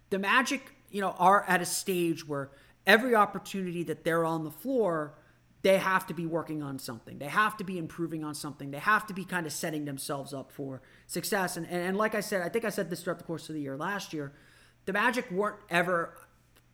the 0.09 0.19
Magic, 0.19 0.61
you 0.89 1.01
know, 1.01 1.15
are 1.17 1.45
at 1.47 1.61
a 1.61 1.65
stage 1.65 2.27
where 2.27 2.49
every 2.85 3.15
opportunity 3.15 3.83
that 3.83 4.03
they're 4.03 4.25
on 4.25 4.43
the 4.43 4.51
floor, 4.51 5.13
they 5.61 5.77
have 5.77 6.07
to 6.07 6.13
be 6.13 6.25
working 6.25 6.63
on 6.63 6.79
something. 6.79 7.19
They 7.19 7.27
have 7.27 7.57
to 7.57 7.63
be 7.63 7.77
improving 7.77 8.23
on 8.23 8.33
something. 8.33 8.71
They 8.71 8.79
have 8.79 9.05
to 9.07 9.13
be 9.13 9.25
kind 9.25 9.45
of 9.45 9.51
setting 9.51 9.85
themselves 9.85 10.33
up 10.33 10.51
for 10.51 10.81
success. 11.07 11.57
And, 11.57 11.65
and, 11.67 11.81
and 11.81 11.97
like 11.97 12.15
I 12.15 12.21
said, 12.21 12.41
I 12.41 12.49
think 12.49 12.65
I 12.65 12.69
said 12.69 12.89
this 12.89 13.03
throughout 13.03 13.17
the 13.19 13.25
course 13.25 13.49
of 13.49 13.55
the 13.55 13.61
year 13.61 13.75
last 13.75 14.13
year, 14.13 14.31
the 14.85 14.93
Magic 14.93 15.29
weren't 15.31 15.57
ever 15.69 16.17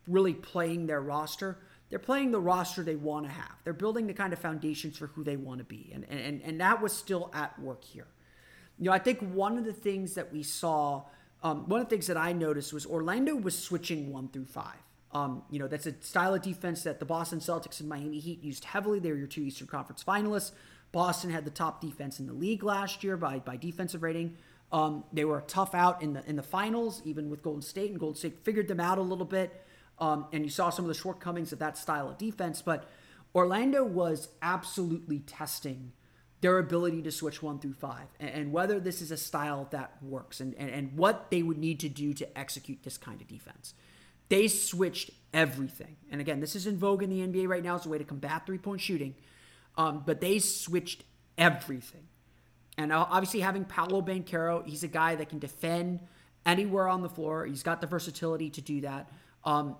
really 0.07 0.33
playing 0.33 0.85
their 0.85 1.01
roster 1.01 1.57
they're 1.89 1.99
playing 1.99 2.31
the 2.31 2.39
roster 2.39 2.83
they 2.83 2.95
want 2.95 3.25
to 3.25 3.31
have. 3.31 3.53
They're 3.63 3.73
building 3.73 4.07
the 4.07 4.13
kind 4.13 4.33
of 4.33 4.39
foundations 4.39 4.97
for 4.97 5.07
who 5.07 5.23
they 5.23 5.37
want 5.37 5.59
to 5.59 5.63
be. 5.63 5.91
And, 5.93 6.05
and, 6.09 6.41
and 6.43 6.59
that 6.59 6.81
was 6.81 6.93
still 6.93 7.29
at 7.33 7.57
work 7.59 7.83
here. 7.83 8.07
You 8.79 8.85
know, 8.85 8.91
I 8.91 8.99
think 8.99 9.19
one 9.19 9.57
of 9.57 9.65
the 9.65 9.73
things 9.73 10.15
that 10.15 10.33
we 10.33 10.43
saw, 10.43 11.03
um, 11.43 11.69
one 11.69 11.79
of 11.79 11.87
the 11.87 11.95
things 11.95 12.07
that 12.07 12.17
I 12.17 12.33
noticed 12.33 12.73
was 12.73 12.85
Orlando 12.85 13.35
was 13.35 13.57
switching 13.57 14.11
one 14.11 14.29
through 14.29 14.45
five. 14.45 14.75
Um, 15.15 15.43
you 15.49 15.59
know, 15.59 15.67
that's 15.69 15.85
a 15.85 15.93
style 16.01 16.35
of 16.35 16.41
defense 16.41 16.83
that 16.83 16.99
the 16.99 17.05
Boston 17.05 17.39
Celtics 17.39 17.79
and 17.79 17.87
Miami 17.87 18.19
Heat 18.19 18.43
used 18.43 18.65
heavily. 18.65 18.99
They 18.99 19.11
were 19.11 19.17
your 19.17 19.27
two 19.27 19.43
Eastern 19.43 19.67
Conference 19.67 20.03
finalists. 20.03 20.51
Boston 20.91 21.29
had 21.29 21.45
the 21.45 21.51
top 21.51 21.79
defense 21.79 22.19
in 22.19 22.27
the 22.27 22.33
league 22.33 22.63
last 22.63 23.01
year 23.01 23.15
by 23.15 23.39
by 23.39 23.55
defensive 23.55 24.03
rating. 24.03 24.35
Um, 24.73 25.05
they 25.13 25.23
were 25.23 25.39
tough 25.47 25.73
out 25.73 26.01
in 26.01 26.11
the 26.13 26.29
in 26.29 26.35
the 26.35 26.43
finals, 26.43 27.01
even 27.05 27.29
with 27.29 27.41
Golden 27.41 27.61
State, 27.61 27.91
and 27.91 27.99
Golden 27.99 28.17
State 28.17 28.43
figured 28.43 28.67
them 28.67 28.81
out 28.81 28.97
a 28.97 29.01
little 29.01 29.25
bit. 29.25 29.65
Um, 29.99 30.25
and 30.33 30.43
you 30.43 30.49
saw 30.49 30.69
some 30.69 30.83
of 30.83 30.89
the 30.89 31.01
shortcomings 31.01 31.53
of 31.53 31.59
that 31.59 31.77
style 31.77 32.09
of 32.09 32.17
defense, 32.17 32.61
but 32.61 32.89
Orlando 33.33 33.85
was 33.85 34.27
absolutely 34.41 35.19
testing 35.19 35.93
their 36.41 36.57
ability 36.57 37.01
to 37.03 37.11
switch 37.11 37.41
one 37.41 37.59
through 37.59 37.73
five 37.73 38.07
and, 38.19 38.29
and 38.29 38.51
whether 38.51 38.81
this 38.81 39.01
is 39.01 39.11
a 39.11 39.17
style 39.17 39.67
that 39.71 39.93
works 40.03 40.41
and, 40.41 40.53
and, 40.55 40.69
and 40.69 40.97
what 40.97 41.31
they 41.31 41.41
would 41.41 41.57
need 41.57 41.79
to 41.79 41.87
do 41.87 42.13
to 42.13 42.37
execute 42.37 42.83
this 42.83 42.97
kind 42.97 43.21
of 43.21 43.27
defense. 43.27 43.73
They 44.29 44.47
switched 44.47 45.11
everything. 45.33 45.97
And 46.09 46.21
again, 46.21 46.39
this 46.39 46.55
is 46.55 46.67
in 46.67 46.77
vogue 46.77 47.03
in 47.03 47.09
the 47.09 47.19
NBA 47.19 47.47
right 47.47 47.63
now 47.63 47.75
as 47.75 47.85
a 47.85 47.89
way 47.89 47.97
to 47.97 48.03
combat 48.03 48.45
three 48.45 48.57
point 48.57 48.81
shooting. 48.81 49.15
Um, 49.77 50.03
but 50.05 50.21
they 50.21 50.39
switched 50.39 51.03
everything. 51.37 52.07
And 52.77 52.91
obviously, 52.91 53.39
having 53.39 53.65
Paolo 53.65 54.01
Banchero, 54.01 54.65
he's 54.65 54.83
a 54.83 54.87
guy 54.87 55.15
that 55.15 55.29
can 55.29 55.39
defend 55.39 55.99
anywhere 56.45 56.87
on 56.87 57.01
the 57.01 57.09
floor. 57.09 57.45
He's 57.45 57.63
got 57.63 57.81
the 57.81 57.87
versatility 57.87 58.49
to 58.51 58.61
do 58.61 58.81
that. 58.81 59.09
Um, 59.43 59.75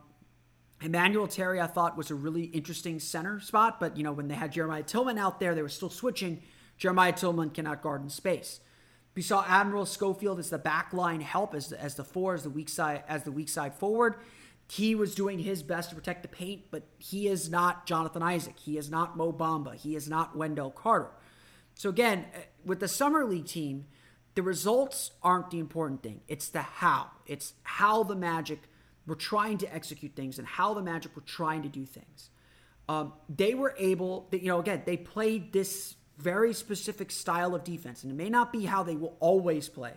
Emmanuel 0.81 1.27
Terry, 1.27 1.59
I 1.59 1.67
thought, 1.67 1.97
was 1.97 2.11
a 2.11 2.15
really 2.15 2.43
interesting 2.43 2.99
center 2.99 3.39
spot, 3.39 3.79
but 3.79 3.97
you 3.97 4.03
know, 4.03 4.11
when 4.11 4.27
they 4.27 4.35
had 4.35 4.51
Jeremiah 4.51 4.83
Tilmon 4.83 5.17
out 5.17 5.39
there, 5.39 5.55
they 5.55 5.61
were 5.61 5.69
still 5.69 5.89
switching. 5.89 6.41
Jeremiah 6.77 7.13
Tilmon 7.13 7.53
cannot 7.53 7.81
guard 7.81 8.01
in 8.01 8.09
space. 8.09 8.59
We 9.15 9.21
saw 9.21 9.45
Admiral 9.47 9.85
Schofield 9.85 10.39
as 10.39 10.49
the 10.49 10.59
backline 10.59 11.21
help, 11.21 11.55
as 11.55 11.69
the, 11.69 11.81
as 11.81 11.95
the 11.95 12.03
four, 12.03 12.33
as 12.33 12.43
the 12.43 12.49
weak 12.49 12.69
side, 12.69 13.03
as 13.07 13.23
the 13.23 13.31
weak 13.31 13.49
side 13.49 13.73
forward. 13.73 14.15
He 14.69 14.93
was 14.93 15.15
doing 15.15 15.39
his 15.39 15.63
best 15.63 15.89
to 15.89 15.95
protect 15.95 16.21
the 16.21 16.27
paint, 16.27 16.63
but 16.71 16.83
he 16.97 17.27
is 17.27 17.49
not 17.49 17.85
Jonathan 17.85 18.21
Isaac. 18.21 18.55
He 18.59 18.77
is 18.77 18.89
not 18.89 19.15
Mo 19.15 19.31
Bamba. 19.31 19.75
He 19.75 19.95
is 19.95 20.09
not 20.09 20.35
Wendell 20.35 20.71
Carter. 20.71 21.11
So 21.75 21.89
again, 21.89 22.25
uh, 22.35 22.39
with 22.65 22.79
the 22.79 22.87
summer 22.87 23.25
league 23.25 23.45
team, 23.45 23.85
the 24.33 24.41
results 24.41 25.11
aren't 25.23 25.51
the 25.51 25.59
important 25.59 26.03
thing. 26.03 26.21
It's 26.27 26.49
the 26.49 26.61
how. 26.61 27.11
It's 27.25 27.53
how 27.63 28.03
the 28.03 28.15
Magic 28.15 28.59
were 29.07 29.15
trying 29.15 29.57
to 29.59 29.73
execute 29.73 30.15
things 30.15 30.39
and 30.39 30.47
how 30.47 30.73
the 30.73 30.81
Magic 30.81 31.15
were 31.15 31.21
trying 31.21 31.63
to 31.63 31.69
do 31.69 31.85
things. 31.85 32.31
Um, 32.89 33.13
they 33.29 33.53
were 33.53 33.75
able, 33.77 34.27
you 34.31 34.47
know, 34.47 34.59
again, 34.59 34.83
they 34.85 34.97
played 34.97 35.53
this 35.53 35.95
very 36.17 36.53
specific 36.53 37.11
style 37.11 37.55
of 37.55 37.63
defense, 37.63 38.03
and 38.03 38.11
it 38.11 38.15
may 38.15 38.29
not 38.29 38.51
be 38.51 38.65
how 38.65 38.83
they 38.83 38.95
will 38.95 39.17
always 39.19 39.69
play. 39.69 39.93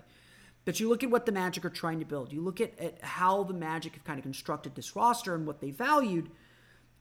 But 0.65 0.81
you 0.81 0.89
look 0.89 1.03
at 1.03 1.11
what 1.11 1.25
the 1.25 1.33
Magic 1.33 1.65
are 1.65 1.71
trying 1.71 2.01
to 2.01 2.05
build. 2.05 2.33
You 2.33 2.43
look 2.43 2.61
at, 2.61 2.79
at 2.79 3.03
how 3.03 3.45
the 3.45 3.55
Magic 3.55 3.95
have 3.95 4.05
kind 4.05 4.19
of 4.19 4.23
constructed 4.23 4.75
this 4.75 4.95
roster 4.95 5.35
and 5.35 5.47
what 5.47 5.61
they 5.61 5.71
valued. 5.71 6.31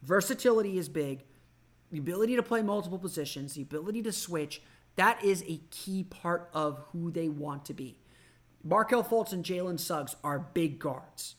Versatility 0.04 0.78
is 0.78 0.88
big. 0.88 1.24
The 1.92 1.98
ability 1.98 2.36
to 2.36 2.44
play 2.44 2.62
multiple 2.62 3.00
positions, 3.00 3.56
the 3.56 3.62
ability 3.62 4.04
to 4.04 4.12
switch, 4.12 4.62
that 4.96 5.24
is 5.24 5.44
a 5.48 5.62
key 5.70 6.04
part 6.04 6.50
of 6.54 6.80
who 6.92 7.12
they 7.12 7.30
want 7.30 7.66
to 7.66 7.74
be. 7.74 7.98
Markelle 8.64 9.04
Fultz 9.04 9.34
and 9.34 9.44
Jalen 9.44 9.80
Suggs 9.80 10.16
are 10.24 10.40
big 10.54 10.80
guards. 10.80 11.36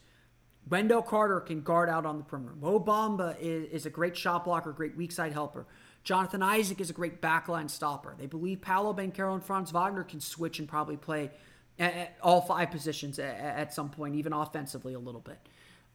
Wendell 0.69 1.03
Carter 1.03 1.41
can 1.41 1.63
guard 1.63 1.89
out 1.89 2.07
on 2.07 2.19
the 2.19 2.25
perimeter. 2.25 2.55
Mo 2.55 2.79
Bamba 2.79 3.37
is, 3.41 3.69
is 3.71 3.87
a 3.87 3.91
great 3.91 4.17
shot 4.17 4.45
blocker, 4.45 4.73
great 4.73 4.97
weak 4.97 5.13
side 5.13 5.33
helper. 5.33 5.67
Jonathan 6.09 6.43
Isaac 6.43 6.81
is 6.81 6.89
a 6.89 6.95
great 6.95 7.21
backline 7.21 7.69
stopper. 7.69 8.15
They 8.17 8.25
believe 8.25 8.63
Paolo 8.63 8.95
Banchero 8.95 9.35
and 9.35 9.45
Franz 9.45 9.73
Wagner 9.73 10.05
can 10.05 10.21
switch 10.21 10.59
and 10.59 10.67
probably 10.67 10.97
play 10.97 11.31
at, 11.79 12.17
all 12.23 12.41
five 12.41 12.71
positions 12.71 13.19
at, 13.19 13.37
at, 13.39 13.75
some 13.75 13.91
point, 13.91 14.15
even 14.15 14.33
offensively 14.33 14.95
a 14.95 14.99
little 14.99 15.21
bit. 15.21 15.37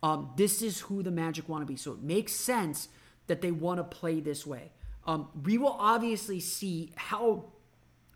Um, 0.03 0.29
this 0.37 0.61
is 0.61 0.81
who 0.81 1.01
the 1.01 1.09
Magic 1.09 1.49
want 1.49 1.63
to 1.63 1.65
be. 1.65 1.75
So 1.75 1.93
it 1.93 2.03
makes 2.03 2.31
sense 2.31 2.89
that 3.25 3.41
they 3.41 3.49
want 3.49 3.79
to 3.79 3.83
play 3.83 4.19
this 4.19 4.45
way. 4.45 4.69
Um, 5.07 5.29
we 5.45 5.57
will 5.57 5.75
obviously 5.79 6.39
see 6.39 6.91
how 6.95 7.45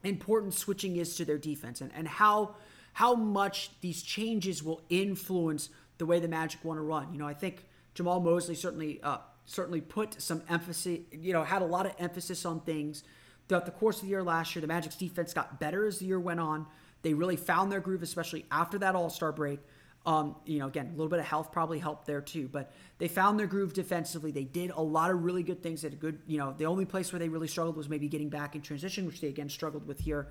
important 0.03 0.53
switching 0.53 0.97
is 0.97 1.15
to 1.15 1.25
their 1.25 1.39
defense 1.39 1.81
and, 1.81 1.89
and 1.95 2.07
how 2.07 2.53
how 2.93 3.15
much 3.15 3.71
these 3.81 4.03
changes 4.03 4.61
will 4.61 4.83
influence 4.91 5.69
the 5.97 6.05
way 6.05 6.19
the 6.19 6.27
Magic 6.27 6.63
want 6.63 6.77
to 6.77 6.83
run. 6.83 7.11
You 7.11 7.17
know, 7.17 7.27
I 7.27 7.33
think 7.33 7.65
Jamahl 7.95 8.23
Mosley 8.23 8.53
certainly 8.53 8.99
uh, 9.01 9.17
certainly 9.47 9.81
put 9.81 10.21
some 10.21 10.43
emphasis. 10.47 10.99
You 11.11 11.33
know, 11.33 11.43
had 11.43 11.63
a 11.63 11.65
lot 11.65 11.87
of 11.87 11.93
emphasis 11.97 12.45
on 12.45 12.59
things 12.61 13.03
throughout 13.47 13.65
the 13.65 13.71
course 13.71 13.97
of 13.97 14.03
the 14.03 14.09
year 14.09 14.23
last 14.23 14.55
year. 14.55 14.61
The 14.61 14.67
Magic's 14.67 14.95
defense 14.95 15.33
got 15.33 15.59
better 15.59 15.87
as 15.87 15.97
the 15.97 16.05
year 16.05 16.19
went 16.19 16.39
on. 16.39 16.67
They 17.01 17.15
really 17.15 17.37
found 17.37 17.71
their 17.71 17.79
groove, 17.79 18.03
especially 18.03 18.45
after 18.51 18.77
that 18.79 18.93
All 18.93 19.09
Star 19.09 19.31
break. 19.31 19.59
Um, 20.05 20.35
you 20.45 20.59
know, 20.59 20.67
again, 20.67 20.87
a 20.87 20.91
little 20.91 21.09
bit 21.09 21.19
of 21.19 21.25
health 21.25 21.51
probably 21.51 21.79
helped 21.79 22.05
there 22.05 22.21
too, 22.21 22.47
but 22.47 22.71
they 22.97 23.09
found 23.09 23.37
their 23.37 23.47
groove 23.47 23.73
defensively. 23.73 24.31
They 24.31 24.45
did 24.45 24.71
a 24.71 24.81
lot 24.81 25.11
of 25.11 25.23
really 25.23 25.43
good 25.43 25.61
things. 25.61 25.83
At 25.83 25.93
a 25.93 25.95
good, 25.97 26.19
you 26.27 26.37
know, 26.37 26.53
the 26.57 26.65
only 26.65 26.85
place 26.85 27.11
where 27.11 27.19
they 27.19 27.27
really 27.27 27.47
struggled 27.47 27.75
was 27.75 27.89
maybe 27.89 28.07
getting 28.07 28.29
back 28.29 28.55
in 28.55 28.61
transition, 28.61 29.05
which 29.05 29.19
they 29.19 29.27
again 29.27 29.49
struggled 29.49 29.85
with 29.85 29.99
here 29.99 30.29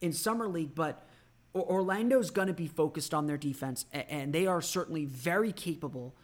in 0.00 0.12
summer 0.12 0.46
league. 0.46 0.76
But 0.76 1.04
Orlando's 1.56 2.30
going 2.30 2.48
to 2.48 2.54
be 2.54 2.68
focused 2.68 3.14
on 3.14 3.26
their 3.26 3.36
defense, 3.36 3.84
and 3.92 4.32
they 4.32 4.46
are 4.46 4.60
certainly 4.60 5.06
very 5.06 5.52
capable 5.52 6.14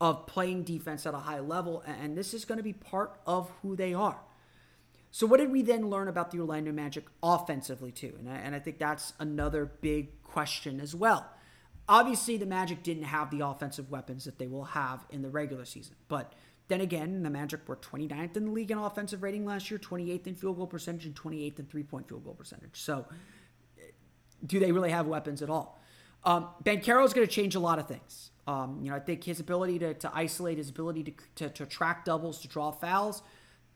of 0.00 0.26
playing 0.26 0.64
defense 0.64 1.06
at 1.06 1.14
a 1.14 1.18
high 1.18 1.40
level, 1.40 1.82
and 1.86 2.16
this 2.16 2.34
is 2.34 2.44
going 2.44 2.58
to 2.58 2.64
be 2.64 2.72
part 2.72 3.18
of 3.26 3.50
who 3.62 3.76
they 3.76 3.94
are. 3.94 4.18
So, 5.10 5.26
what 5.26 5.38
did 5.38 5.50
we 5.50 5.62
then 5.62 5.88
learn 5.88 6.08
about 6.08 6.30
the 6.30 6.40
Orlando 6.40 6.72
Magic 6.72 7.04
offensively, 7.22 7.90
too? 7.90 8.14
And 8.18 8.28
I, 8.28 8.36
and 8.36 8.54
I 8.54 8.58
think 8.58 8.78
that's 8.78 9.14
another 9.18 9.64
big 9.64 10.22
question 10.22 10.80
as 10.80 10.94
well. 10.94 11.26
Obviously, 11.88 12.36
the 12.36 12.46
Magic 12.46 12.82
didn't 12.82 13.04
have 13.04 13.30
the 13.30 13.46
offensive 13.46 13.90
weapons 13.90 14.24
that 14.24 14.38
they 14.38 14.46
will 14.46 14.64
have 14.64 15.06
in 15.10 15.22
the 15.22 15.30
regular 15.30 15.64
season. 15.64 15.94
But 16.08 16.34
then 16.68 16.80
again, 16.80 17.22
the 17.22 17.30
Magic 17.30 17.66
were 17.66 17.76
29th 17.76 18.36
in 18.36 18.46
the 18.46 18.50
league 18.50 18.70
in 18.70 18.78
offensive 18.78 19.22
rating 19.22 19.46
last 19.46 19.70
year, 19.70 19.78
28th 19.78 20.26
in 20.26 20.34
field 20.34 20.56
goal 20.56 20.66
percentage, 20.66 21.06
and 21.06 21.14
28th 21.14 21.60
in 21.60 21.66
three 21.66 21.84
point 21.84 22.08
field 22.08 22.24
goal 22.24 22.34
percentage. 22.34 22.78
So, 22.78 23.06
do 24.44 24.60
they 24.60 24.72
really 24.72 24.90
have 24.90 25.06
weapons 25.06 25.40
at 25.40 25.48
all? 25.48 25.80
Um, 26.24 26.48
Banchero 26.62 27.04
is 27.04 27.14
going 27.14 27.26
to 27.26 27.32
change 27.32 27.54
a 27.54 27.60
lot 27.60 27.78
of 27.78 27.86
things. 27.86 28.32
Um, 28.46 28.78
you 28.82 28.90
know, 28.90 28.96
I 28.96 29.00
think 29.00 29.24
his 29.24 29.40
ability 29.40 29.80
to, 29.80 29.94
to 29.94 30.10
isolate, 30.14 30.58
his 30.58 30.70
ability 30.70 31.02
to, 31.04 31.12
to, 31.36 31.48
to 31.50 31.66
track 31.66 32.04
doubles, 32.04 32.40
to 32.40 32.48
draw 32.48 32.70
fouls, 32.70 33.22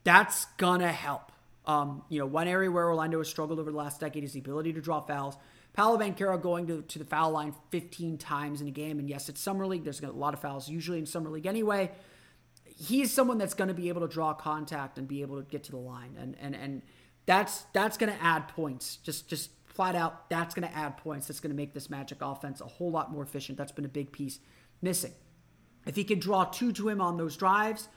that's 0.03 0.45
to 0.79 0.87
help. 0.87 1.31
Um, 1.65 2.03
you 2.09 2.19
know, 2.19 2.25
one 2.25 2.47
area 2.47 2.71
where 2.71 2.85
Orlando 2.85 3.19
has 3.19 3.29
struggled 3.29 3.59
over 3.59 3.71
the 3.71 3.77
last 3.77 3.99
decade 3.99 4.23
is 4.23 4.33
the 4.33 4.39
ability 4.39 4.73
to 4.73 4.81
draw 4.81 5.01
fouls. 5.01 5.35
Paolo 5.73 5.97
going 6.37 6.67
to, 6.67 6.81
to 6.81 6.99
the 6.99 7.05
foul 7.05 7.31
line 7.31 7.53
15 7.69 8.17
times 8.17 8.61
in 8.61 8.67
a 8.67 8.71
game. 8.71 8.99
And 8.99 9.09
yes, 9.09 9.29
it's 9.29 9.39
Summer 9.39 9.67
League. 9.67 9.83
There's 9.83 10.01
a 10.01 10.11
lot 10.11 10.33
of 10.33 10.41
fouls 10.41 10.67
usually 10.69 10.99
in 10.99 11.05
Summer 11.05 11.29
League 11.29 11.45
anyway. 11.45 11.91
He's 12.65 13.13
someone 13.13 13.37
that's 13.37 13.53
going 13.53 13.67
to 13.67 13.73
be 13.73 13.89
able 13.89 14.01
to 14.01 14.07
draw 14.07 14.33
contact 14.33 14.97
and 14.97 15.07
be 15.07 15.21
able 15.21 15.37
to 15.37 15.47
get 15.47 15.63
to 15.65 15.71
the 15.71 15.77
line. 15.77 16.17
And 16.19 16.35
and 16.41 16.55
and 16.55 16.81
that's 17.25 17.61
that's 17.73 17.97
going 17.97 18.11
to 18.11 18.21
add 18.21 18.47
points. 18.49 18.97
Just 18.97 19.29
just 19.29 19.51
flat 19.65 19.95
out, 19.95 20.29
that's 20.29 20.53
going 20.53 20.67
to 20.67 20.75
add 20.75 20.97
points. 20.97 21.27
That's 21.27 21.39
going 21.39 21.51
to 21.51 21.55
make 21.55 21.73
this 21.73 21.89
Magic 21.89 22.17
offense 22.21 22.59
a 22.59 22.65
whole 22.65 22.91
lot 22.91 23.11
more 23.11 23.23
efficient. 23.23 23.57
That's 23.57 23.71
been 23.71 23.85
a 23.85 23.89
big 23.89 24.11
piece 24.11 24.39
missing. 24.81 25.13
If 25.85 25.95
he 25.95 26.03
can 26.03 26.19
draw 26.19 26.45
two 26.45 26.71
to 26.73 26.89
him 26.89 27.01
on 27.01 27.17
those 27.17 27.35
drives, 27.35 27.87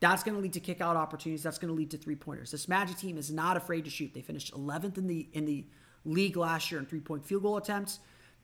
that's 0.00 0.22
going 0.22 0.34
to 0.34 0.40
lead 0.40 0.54
to 0.54 0.60
kick 0.60 0.80
out 0.80 0.96
opportunities. 0.96 1.42
That's 1.42 1.58
going 1.58 1.72
to 1.72 1.76
lead 1.76 1.90
to 1.92 1.96
three 1.96 2.16
pointers. 2.16 2.50
This 2.50 2.68
Magic 2.68 2.96
team 2.98 3.18
is 3.18 3.30
not 3.30 3.56
afraid 3.56 3.84
to 3.84 3.90
shoot. 3.90 4.12
They 4.14 4.20
finished 4.20 4.52
11th 4.52 4.98
in 4.98 5.06
the 5.06 5.28
in 5.32 5.44
the 5.44 5.64
league 6.04 6.36
last 6.36 6.70
year 6.70 6.80
in 6.80 6.86
three 6.86 7.00
point 7.00 7.24
field 7.24 7.42
goal 7.42 7.56
attempts. 7.56 8.00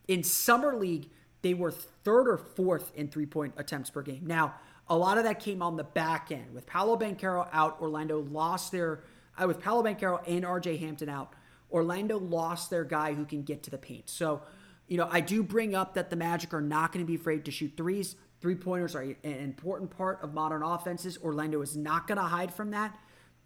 In 0.06 0.22
summer 0.22 0.76
league, 0.76 1.10
they 1.42 1.54
were 1.54 1.70
third 1.70 2.28
or 2.28 2.38
fourth 2.38 2.92
in 2.94 3.08
three 3.08 3.26
point 3.26 3.54
attempts 3.56 3.90
per 3.90 4.02
game. 4.02 4.24
Now, 4.26 4.54
a 4.88 4.96
lot 4.96 5.18
of 5.18 5.24
that 5.24 5.40
came 5.40 5.62
on 5.62 5.76
the 5.76 5.84
back 5.84 6.30
end. 6.30 6.54
With 6.54 6.66
Paolo 6.66 6.96
Banchero 6.96 7.48
out, 7.52 7.80
Orlando 7.80 8.20
lost 8.20 8.72
their 8.72 9.02
uh, 9.40 9.46
with 9.46 9.60
Paolo 9.60 9.82
Banchero 9.82 10.22
and 10.26 10.44
RJ 10.44 10.78
Hampton 10.80 11.08
out. 11.08 11.32
Orlando 11.70 12.18
lost 12.18 12.70
their 12.70 12.84
guy 12.84 13.14
who 13.14 13.24
can 13.24 13.42
get 13.42 13.62
to 13.64 13.70
the 13.70 13.78
paint. 13.78 14.08
So, 14.08 14.42
you 14.88 14.96
know, 14.96 15.08
I 15.10 15.20
do 15.20 15.42
bring 15.42 15.74
up 15.74 15.94
that 15.94 16.10
the 16.10 16.16
Magic 16.16 16.52
are 16.54 16.60
not 16.60 16.92
going 16.92 17.04
to 17.04 17.06
be 17.06 17.14
afraid 17.14 17.44
to 17.44 17.50
shoot 17.50 17.74
threes. 17.76 18.16
Three 18.40 18.54
pointers 18.54 18.94
are 18.94 19.02
an 19.02 19.16
important 19.22 19.90
part 19.90 20.20
of 20.22 20.32
modern 20.32 20.62
offenses. 20.62 21.18
Orlando 21.22 21.60
is 21.60 21.76
not 21.76 22.06
going 22.06 22.18
to 22.18 22.24
hide 22.24 22.52
from 22.52 22.70
that 22.70 22.98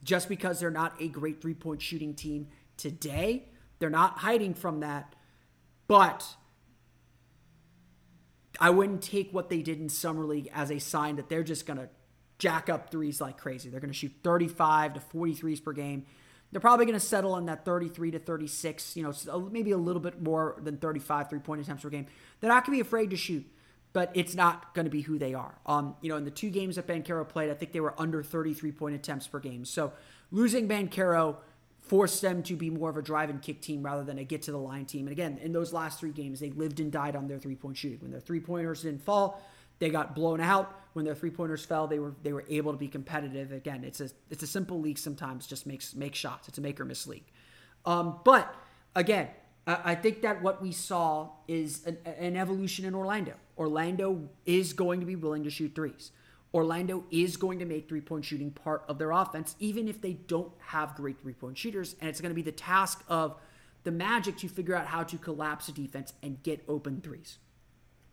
just 0.05 0.28
because 0.28 0.61
they're 0.61 0.70
not 0.70 0.94
a 1.00 1.09
great 1.09 1.40
three 1.40 1.55
point 1.55 1.83
shooting 1.83 2.14
team 2.14 2.48
today. 2.76 3.48
They're 3.78 3.90
not 3.90 4.18
hiding 4.18 4.55
from 4.55 4.81
that. 4.81 5.14
But 5.88 6.37
I 8.61 8.70
wouldn't 8.70 9.02
take 9.02 9.33
what 9.33 9.48
they 9.48 9.62
did 9.62 9.81
in 9.81 9.88
Summer 9.88 10.24
League 10.24 10.50
as 10.55 10.70
a 10.70 10.78
sign 10.78 11.16
that 11.16 11.28
they're 11.28 11.42
just 11.42 11.66
going 11.66 11.78
to 11.78 11.88
jack 12.38 12.68
up 12.68 12.90
threes 12.90 13.20
like 13.20 13.38
crazy. 13.38 13.68
They're 13.68 13.81
going 13.81 13.92
to 13.92 13.98
shoot 13.98 14.12
35 14.22 14.94
to 14.94 15.00
40 15.00 15.35
threes 15.35 15.61
per 15.61 15.72
game. 15.72 16.07
They're 16.53 16.61
probably 16.61 16.85
going 16.85 16.99
to 16.99 17.05
settle 17.05 17.37
in 17.38 17.47
that 17.47 17.65
33 17.65 18.12
to 18.12 18.19
36, 18.19 18.97
you 18.97 19.03
know, 19.03 19.41
maybe 19.51 19.71
a 19.71 19.79
little 19.79 20.01
bit 20.01 20.23
more 20.23 20.57
than 20.62 20.77
35 20.77 21.31
three 21.31 21.38
point 21.38 21.62
attempts 21.62 21.83
per 21.83 21.88
game. 21.88 22.07
They're 22.41 22.51
not 22.51 22.67
going 22.67 22.79
to 22.79 22.85
be 22.85 22.87
afraid 22.87 23.11
to 23.11 23.17
shoot, 23.17 23.47
but 23.95 24.11
it's 24.15 24.35
not 24.35 24.75
going 24.75 24.85
to 24.85 24.91
be 24.91 25.01
who 25.01 25.19
they 25.19 25.33
are. 25.33 25.55
Um, 25.65 25.97
you 26.03 26.11
know, 26.11 26.17
in 26.17 26.25
the 26.25 26.31
two 26.31 26.51
games 26.51 26.77
that 26.77 26.87
Banchero 26.87 27.27
played, 27.27 27.51
I 27.51 27.55
think 27.55 27.73
they 27.73 27.81
were 27.81 27.95
under 27.99 28.23
33 28.23 28.71
point 28.73 28.95
attempts 28.95 29.27
per 29.27 29.41
game. 29.41 29.65
So 29.65 29.93
losing 30.31 30.69
Banchero 30.69 31.37
forced 31.81 32.21
them 32.21 32.43
to 32.45 32.55
be 32.55 32.69
more 32.69 32.91
of 32.91 32.97
a 32.99 33.03
drive 33.03 33.31
and 33.31 33.41
kick 33.41 33.61
team 33.62 33.83
rather 33.83 34.05
than 34.05 34.19
a 34.19 34.25
get 34.25 34.43
to 34.43 34.53
the 34.53 34.59
line 34.59 34.85
team. 34.85 35.07
And 35.07 35.12
again, 35.12 35.38
in 35.43 35.53
those 35.53 35.73
last 35.73 35.99
three 35.99 36.12
games, 36.12 36.38
they 36.38 36.51
lived 36.51 36.81
and 36.81 36.93
died 36.93 37.17
on 37.17 37.29
their 37.29 37.38
three 37.38 37.57
point 37.57 37.79
shooting. 37.79 37.99
When 38.03 38.11
their 38.11 38.21
three 38.21 38.41
pointers 38.41 38.83
didn't 38.83 39.03
fall, 39.03 39.43
they 39.79 39.88
got 39.88 40.15
blown 40.15 40.41
out 40.41 40.82
when 40.92 41.05
their 41.05 41.14
three 41.14 41.31
pointers 41.31 41.64
fell. 41.64 41.87
They 41.87 41.98
were 41.98 42.14
they 42.22 42.33
were 42.33 42.44
able 42.48 42.72
to 42.72 42.78
be 42.78 42.88
competitive. 42.88 43.52
Again, 43.52 43.85
it's 43.85 44.00
a 44.00 44.11
it's 44.31 44.42
a 44.42 44.46
simple 44.46 44.81
league. 44.81 44.98
Sometimes 44.98 45.46
just 45.46 45.66
makes 45.66 45.94
make 45.94 46.14
shots. 46.14 46.48
It's 46.48 46.59
a 46.59 46.61
make 46.61 46.81
or 46.81 46.85
miss 46.85 47.07
league. 47.07 47.31
Um, 47.85 48.20
but 48.24 48.55
again, 48.94 49.28
I 49.66 49.94
think 49.94 50.22
that 50.22 50.42
what 50.42 50.61
we 50.61 50.72
saw 50.72 51.31
is 51.46 51.87
an, 51.87 51.98
an, 52.05 52.37
evolution 52.37 52.85
in 52.85 52.96
Orlando. 52.96 53.35
Orlando 53.57 54.28
is 54.44 54.72
going 54.72 54.98
to 55.00 55.07
be 55.07 55.14
willing 55.14 55.44
to 55.44 55.50
shoot 55.50 55.72
threes. 55.74 56.11
Orlando 56.52 57.05
is 57.12 57.37
going 57.37 57.61
to 57.61 57.64
make 57.64 57.88
three 57.88 58.00
point 58.00 58.24
shooting 58.24 58.50
part 58.50 58.85
of 58.88 58.98
their 58.98 59.12
offense, 59.12 59.55
even 59.61 59.87
if 59.88 60.00
they 60.00 60.14
don't 60.14 60.52
have 60.59 60.96
great 60.96 61.20
three 61.20 61.33
point 61.33 61.57
shooters. 61.57 61.94
And 62.00 62.11
it's 62.11 62.20
going 62.20 62.31
to 62.31 62.35
be 62.35 62.42
the 62.42 62.50
task 62.50 63.05
of 63.09 63.37
the 63.85 63.92
Magic 63.92 64.37
to 64.38 64.48
figure 64.48 64.74
out 64.74 64.87
how 64.87 65.05
to 65.05 65.16
collapse 65.16 65.68
a 65.68 65.72
defense 65.72 66.12
and 66.22 66.42
get 66.42 66.64
open 66.68 67.00
threes. 67.00 67.38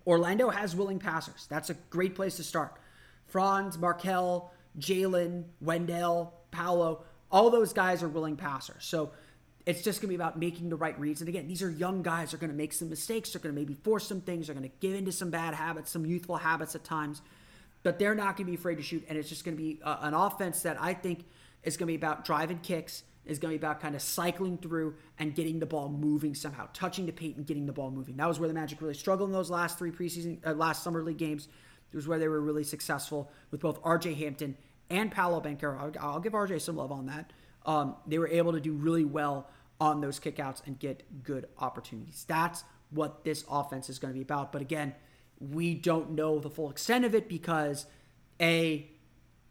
Orlando 0.07 0.49
has 0.49 0.75
willing 0.75 0.99
passers. 0.99 1.47
That's 1.49 1.69
a 1.69 1.75
great 1.89 2.15
place 2.15 2.37
to 2.37 2.43
start. 2.43 2.73
Franz, 3.27 3.77
Markelle, 3.77 4.51
Jalen, 4.79 5.45
Wendell, 5.61 6.33
Paolo, 6.51 7.03
all 7.31 7.49
those 7.49 7.73
guys 7.73 8.01
are 8.01 8.09
willing 8.09 8.35
passers. 8.35 8.85
So 8.85 9.11
it's 9.65 9.83
just 9.83 10.01
going 10.01 10.07
to 10.07 10.09
be 10.09 10.15
about 10.15 10.39
making 10.39 10.69
the 10.69 10.75
right 10.75 10.99
reads. 10.99 11.21
And 11.21 11.27
again, 11.29 11.47
these 11.47 11.61
are 11.61 11.69
young 11.69 12.01
guys. 12.01 12.31
They're 12.31 12.39
going 12.39 12.51
to 12.51 12.55
make 12.55 12.73
some 12.73 12.89
mistakes. 12.89 13.31
They're 13.31 13.41
going 13.41 13.53
to 13.53 13.59
maybe 13.59 13.75
force 13.75 14.07
some 14.07 14.21
things. 14.21 14.47
They're 14.47 14.55
going 14.55 14.67
to 14.67 14.75
give 14.79 14.95
into 14.95 15.11
some 15.11 15.29
bad 15.29 15.53
habits, 15.53 15.91
some 15.91 16.05
youthful 16.05 16.37
habits 16.37 16.75
at 16.75 16.83
times. 16.83 17.21
But 17.83 17.99
they're 17.99 18.15
not 18.15 18.35
going 18.35 18.47
to 18.47 18.51
be 18.51 18.55
afraid 18.55 18.75
to 18.75 18.83
shoot. 18.83 19.05
And 19.07 19.17
it's 19.17 19.29
just 19.29 19.45
going 19.45 19.55
to 19.55 19.61
be 19.61 19.79
uh, 19.83 19.97
an 20.01 20.13
offense 20.13 20.63
that 20.63 20.81
I 20.81 20.93
think 20.93 21.25
is 21.63 21.77
going 21.77 21.87
to 21.87 21.91
be 21.91 21.95
about 21.95 22.25
driving 22.25 22.59
kicks, 22.59 23.03
is 23.25 23.39
going 23.39 23.53
to 23.53 23.59
be 23.59 23.65
about 23.65 23.79
kind 23.79 23.95
of 23.95 24.01
cycling 24.01 24.57
through 24.57 24.95
and 25.17 25.35
getting 25.35 25.59
the 25.59 25.65
ball 25.65 25.89
moving 25.89 26.33
somehow, 26.33 26.67
touching 26.73 27.05
the 27.05 27.11
paint 27.11 27.37
and 27.37 27.45
getting 27.45 27.65
the 27.65 27.73
ball 27.73 27.91
moving. 27.91 28.17
That 28.17 28.27
was 28.27 28.39
where 28.39 28.47
the 28.47 28.53
Magic 28.53 28.81
really 28.81 28.93
struggled 28.93 29.29
in 29.29 29.33
those 29.33 29.49
last 29.49 29.77
three 29.77 29.91
preseason, 29.91 30.39
uh, 30.45 30.53
last 30.53 30.83
summer 30.83 31.03
league 31.03 31.17
games. 31.17 31.47
It 31.91 31.95
was 31.95 32.07
where 32.07 32.19
they 32.19 32.27
were 32.27 32.41
really 32.41 32.63
successful 32.63 33.31
with 33.51 33.61
both 33.61 33.81
RJ 33.83 34.15
Hampton 34.17 34.57
and 34.89 35.11
Paolo 35.11 35.41
Banchero. 35.41 35.79
I'll, 35.79 36.13
I'll 36.13 36.19
give 36.19 36.33
RJ 36.33 36.61
some 36.61 36.75
love 36.75 36.91
on 36.91 37.07
that. 37.07 37.31
Um, 37.65 37.95
they 38.07 38.17
were 38.17 38.27
able 38.27 38.53
to 38.53 38.59
do 38.59 38.73
really 38.73 39.05
well 39.05 39.49
on 39.79 40.01
those 40.01 40.19
kickouts 40.19 40.65
and 40.65 40.77
get 40.77 41.23
good 41.23 41.47
opportunities. 41.57 42.25
That's 42.27 42.63
what 42.91 43.23
this 43.23 43.45
offense 43.49 43.89
is 43.89 43.99
going 43.99 44.13
to 44.13 44.17
be 44.17 44.21
about. 44.21 44.51
But 44.51 44.61
again, 44.61 44.93
we 45.39 45.73
don't 45.73 46.11
know 46.11 46.39
the 46.39 46.49
full 46.49 46.69
extent 46.69 47.05
of 47.05 47.15
it 47.15 47.29
because 47.29 47.85
a 48.41 48.89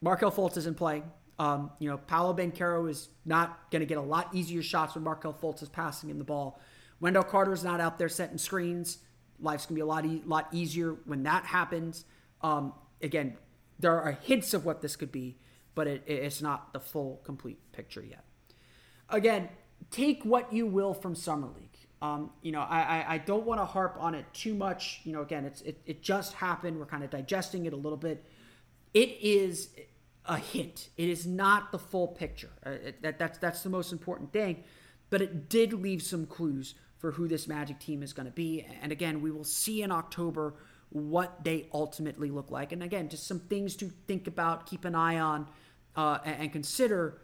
Markelle 0.00 0.30
Fultz 0.32 0.56
isn't 0.56 0.76
playing. 0.76 1.04
Um, 1.38 1.70
you 1.78 1.88
know, 1.88 1.98
Paolo 1.98 2.34
Banchero 2.34 2.90
is 2.90 3.08
not 3.24 3.70
going 3.70 3.80
to 3.80 3.86
get 3.86 3.98
a 3.98 4.02
lot 4.02 4.34
easier 4.34 4.62
shots 4.62 4.94
when 4.94 5.04
Markelle 5.04 5.32
Fultz 5.34 5.62
is 5.62 5.68
passing 5.68 6.10
him 6.10 6.18
the 6.18 6.24
ball. 6.24 6.60
Wendell 7.00 7.22
Carter 7.22 7.52
is 7.52 7.62
not 7.62 7.80
out 7.80 7.98
there 7.98 8.08
setting 8.08 8.38
screens. 8.38 8.98
Life's 9.40 9.66
going 9.66 9.76
to 9.76 9.78
be 9.78 9.82
a 9.82 9.86
lot 9.86 10.04
e- 10.04 10.22
lot 10.26 10.48
easier 10.52 10.96
when 11.04 11.22
that 11.22 11.44
happens. 11.44 12.04
Um, 12.42 12.72
again, 13.02 13.36
there 13.78 14.00
are 14.00 14.12
hints 14.12 14.52
of 14.52 14.64
what 14.64 14.80
this 14.80 14.96
could 14.96 15.12
be, 15.12 15.38
but 15.76 15.86
it, 15.86 16.02
it's 16.06 16.42
not 16.42 16.72
the 16.72 16.80
full, 16.80 17.20
complete 17.24 17.58
picture 17.72 18.02
yet. 18.02 18.24
Again, 19.08 19.48
take 19.92 20.24
what 20.24 20.52
you 20.52 20.66
will 20.66 20.92
from 20.92 21.14
summer 21.14 21.46
league. 21.46 21.68
Um, 22.02 22.30
you 22.42 22.52
know, 22.52 22.60
I, 22.60 22.80
I, 22.80 23.14
I 23.14 23.18
don't 23.18 23.44
want 23.44 23.60
to 23.60 23.64
harp 23.64 23.96
on 23.98 24.14
it 24.14 24.24
too 24.32 24.54
much. 24.54 25.00
You 25.04 25.12
know, 25.12 25.22
again, 25.22 25.44
it's 25.44 25.62
it, 25.62 25.80
it 25.86 26.02
just 26.02 26.32
happened. 26.34 26.78
We're 26.78 26.86
kind 26.86 27.04
of 27.04 27.10
digesting 27.10 27.66
it 27.66 27.72
a 27.72 27.76
little 27.76 27.96
bit. 27.96 28.24
It 28.94 29.18
is 29.20 29.70
a 30.28 30.38
hint. 30.38 30.90
It 30.96 31.08
is 31.08 31.26
not 31.26 31.72
the 31.72 31.78
full 31.78 32.08
picture. 32.08 32.50
Uh, 32.64 32.70
it, 32.70 33.02
that 33.02 33.18
that's 33.18 33.38
that's 33.38 33.62
the 33.62 33.70
most 33.70 33.92
important 33.92 34.32
thing. 34.32 34.64
But 35.10 35.22
it 35.22 35.48
did 35.48 35.72
leave 35.72 36.02
some 36.02 36.26
clues 36.26 36.74
for 36.98 37.12
who 37.12 37.28
this 37.28 37.48
Magic 37.48 37.78
team 37.78 38.02
is 38.02 38.12
going 38.12 38.26
to 38.26 38.32
be. 38.32 38.66
And 38.82 38.92
again, 38.92 39.22
we 39.22 39.30
will 39.30 39.44
see 39.44 39.82
in 39.82 39.90
October 39.90 40.54
what 40.90 41.44
they 41.44 41.68
ultimately 41.72 42.30
look 42.30 42.50
like. 42.50 42.72
And 42.72 42.82
again, 42.82 43.08
just 43.08 43.26
some 43.26 43.40
things 43.40 43.76
to 43.76 43.90
think 44.06 44.26
about, 44.26 44.66
keep 44.66 44.84
an 44.84 44.94
eye 44.94 45.18
on, 45.18 45.46
uh, 45.96 46.18
and, 46.24 46.52
consider 46.52 47.20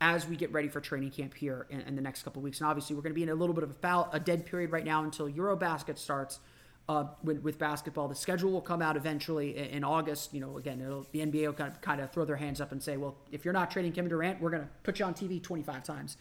as 0.00 0.26
we 0.26 0.36
get 0.36 0.52
ready 0.52 0.68
for 0.68 0.80
training 0.80 1.10
camp 1.10 1.34
here 1.34 1.66
in, 1.70 1.80
in 1.82 1.96
the 1.96 2.02
next 2.02 2.22
couple 2.22 2.42
weeks. 2.42 2.60
And 2.60 2.68
obviously, 2.68 2.94
we're 2.94 3.02
going 3.02 3.12
to 3.12 3.16
be 3.16 3.22
in 3.22 3.28
a 3.28 3.34
little 3.34 3.54
bit 3.54 3.64
of 3.64 3.70
a, 3.70 3.74
foul, 3.74 4.08
a 4.12 4.20
dead 4.20 4.46
period 4.46 4.70
right 4.70 4.84
now 4.84 5.02
until 5.02 5.28
Eurobasket 5.28 5.98
starts. 5.98 6.40
Uh, 6.88 7.06
with, 7.24 7.42
with, 7.42 7.58
basketball, 7.58 8.06
the 8.06 8.14
schedule 8.14 8.52
will 8.52 8.60
come 8.60 8.80
out 8.80 8.96
eventually 8.96 9.56
in, 9.56 9.82
August. 9.82 10.32
You 10.32 10.40
know, 10.40 10.56
again, 10.56 10.78
the 11.10 11.18
NBA 11.18 11.46
will 11.46 11.52
kind 11.52 11.72
of, 11.72 11.80
kind 11.80 12.00
of 12.00 12.12
throw 12.12 12.24
their 12.24 12.36
hands 12.36 12.60
up 12.60 12.70
and 12.70 12.80
say, 12.80 12.96
"Well, 12.96 13.16
if 13.32 13.44
you're 13.44 13.54
not 13.54 13.72
trading 13.72 13.90
Kevin 13.90 14.08
Durant, 14.08 14.40
we're 14.40 14.50
going 14.50 14.62
to 14.62 14.68
put 14.84 15.00
you 15.00 15.04
on 15.04 15.12
TV 15.12 15.42
25 15.42 15.82
times." 15.82 16.16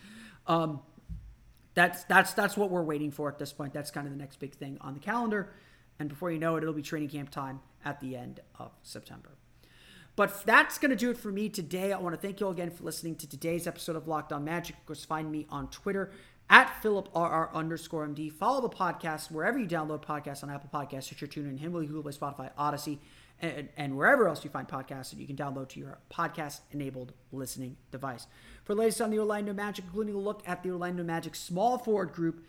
Um, 0.48 0.80
that's 1.76 2.04
that's 2.06 2.34
that's 2.34 2.58
what 2.58 2.72
we're 2.72 2.82
waiting 2.82 3.12
for 3.12 3.30
at 3.30 3.38
this 3.38 3.54
point. 3.54 3.74
That's 3.74 3.92
kind 3.92 4.08
of 4.08 4.14
the 4.14 4.18
next 4.18 4.40
big 4.40 4.56
thing 4.56 4.80
on 4.82 4.96
the 4.96 5.00
calendar. 5.00 5.52
And 6.00 6.10
before 6.10 6.32
you 6.32 6.40
know 6.40 6.56
it, 6.56 6.64
it'll 6.64 6.74
be 6.74 6.82
training 6.82 7.10
camp 7.10 7.30
time 7.30 7.60
at 7.84 8.00
the 8.00 8.16
end 8.16 8.40
of 8.60 8.72
September. 8.82 9.30
But 10.16 10.46
that's 10.46 10.78
going 10.78 10.92
to 10.92 10.96
do 10.96 11.12
it 11.12 11.18
for 11.18 11.32
me 11.32 11.50
today. 11.50 11.92
I 11.92 12.00
want 12.00 12.16
to 12.16 12.22
thank 12.22 12.40
you 12.40 12.46
all 12.46 12.54
again 12.54 12.72
for 12.72 12.84
listening 12.84 13.16
to 13.18 13.28
today's 13.28 13.68
episode 13.68 13.98
of 13.98 14.08
Locked 14.08 14.32
On 14.32 14.44
Magic. 14.46 14.78
Of 14.78 14.86
course, 14.86 15.04
find 15.04 15.30
me 15.30 15.46
on 15.50 15.70
Twitter 15.70 16.12
at 16.50 16.82
Philip 16.82 17.12
PhilipRR 17.14 17.54
underscore 17.54 18.08
MD. 18.08 18.32
Follow 18.32 18.62
the 18.62 18.70
podcast 18.70 19.32
wherever 19.32 19.58
you 19.58 19.68
download 19.68 20.04
podcasts 20.04 20.44
on 20.44 20.50
Apple 20.50 20.70
Podcasts, 20.74 21.04
Stitcher, 21.04 21.28
TuneIn, 21.28 21.60
Himalaya, 21.60 21.88
Google 21.88 22.04
Play, 22.04 22.12
Spotify, 22.12 22.52
Odyssey, 22.58 23.00
and, 23.42 23.68
and, 23.76 23.98
wherever 23.98 24.28
else 24.30 24.46
you 24.46 24.50
find 24.50 24.68
podcasts 24.68 25.10
that 25.10 25.20
you 25.20 25.28
can 25.28 25.36
download 25.36 25.68
to 25.70 25.80
your 25.80 25.98
podcast-enabled 26.10 27.12
listening 27.34 27.76
device. 27.92 28.28
For 28.64 28.76
the 28.76 28.82
latest 28.82 29.02
on 29.02 29.12
the 29.12 29.20
Orlando 29.20 29.54
Magic, 29.54 29.84
including 29.86 30.16
a 30.16 30.20
look 30.20 30.42
at 30.48 30.64
the 30.64 30.70
Orlando 30.70 31.04
Magic 31.04 31.36
small 31.36 31.78
forward 31.78 32.14
group, 32.14 32.46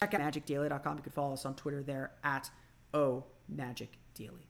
check 0.00 0.12
out 0.12 0.20
magicdaily.com. 0.20 0.96
You 0.98 1.02
can 1.02 1.12
follow 1.12 1.32
us 1.32 1.46
on 1.46 1.54
Twitter 1.54 1.82
there 1.82 2.12
at 2.22 2.50
O 2.92 3.24
Magic 3.48 3.96
Daily. 4.14 4.48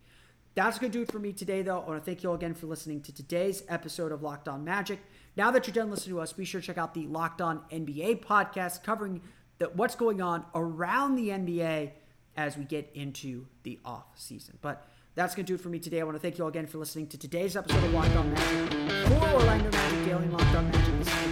That's 0.54 0.78
going 0.78 0.92
to 0.92 0.98
do 0.98 1.02
it 1.02 1.12
for 1.12 1.18
me 1.18 1.32
today, 1.32 1.62
though. 1.62 1.80
I 1.80 1.88
want 1.88 2.00
to 2.00 2.04
thank 2.04 2.22
you 2.22 2.28
all 2.28 2.34
again 2.34 2.54
for 2.54 2.66
listening 2.66 3.00
to 3.02 3.14
today's 3.14 3.62
episode 3.68 4.12
of 4.12 4.22
Locked 4.22 4.48
On 4.48 4.64
Magic. 4.64 4.98
Now 5.36 5.50
that 5.50 5.66
you're 5.66 5.74
done 5.74 5.90
listening 5.90 6.16
to 6.16 6.20
us, 6.20 6.32
be 6.32 6.44
sure 6.44 6.60
to 6.60 6.66
check 6.66 6.78
out 6.78 6.94
the 6.94 7.06
Locked 7.06 7.40
On 7.40 7.60
NBA 7.70 8.24
podcast 8.24 8.82
covering 8.82 9.22
the, 9.58 9.66
what's 9.74 9.94
going 9.94 10.20
on 10.20 10.44
around 10.54 11.14
the 11.14 11.28
NBA 11.28 11.92
as 12.36 12.56
we 12.56 12.64
get 12.64 12.90
into 12.94 13.46
the 13.62 13.78
off 13.84 14.06
season. 14.14 14.58
But 14.60 14.86
that's 15.14 15.34
going 15.34 15.46
to 15.46 15.50
do 15.50 15.54
it 15.54 15.60
for 15.60 15.68
me 15.68 15.78
today. 15.78 16.00
I 16.00 16.04
want 16.04 16.16
to 16.16 16.20
thank 16.20 16.38
you 16.38 16.44
all 16.44 16.50
again 16.50 16.66
for 16.66 16.78
listening 16.78 17.06
to 17.08 17.18
today's 17.18 17.56
episode 17.56 17.82
of 17.82 17.92
Locked 17.94 18.16
On 18.16 18.32
Magic. 18.32 19.08
For 19.08 19.28
Orlando 19.34 19.70
Magic 19.70 20.04
Daily 20.04 20.28
Locked 20.28 20.54
On 20.54 20.70
Magic, 20.70 21.31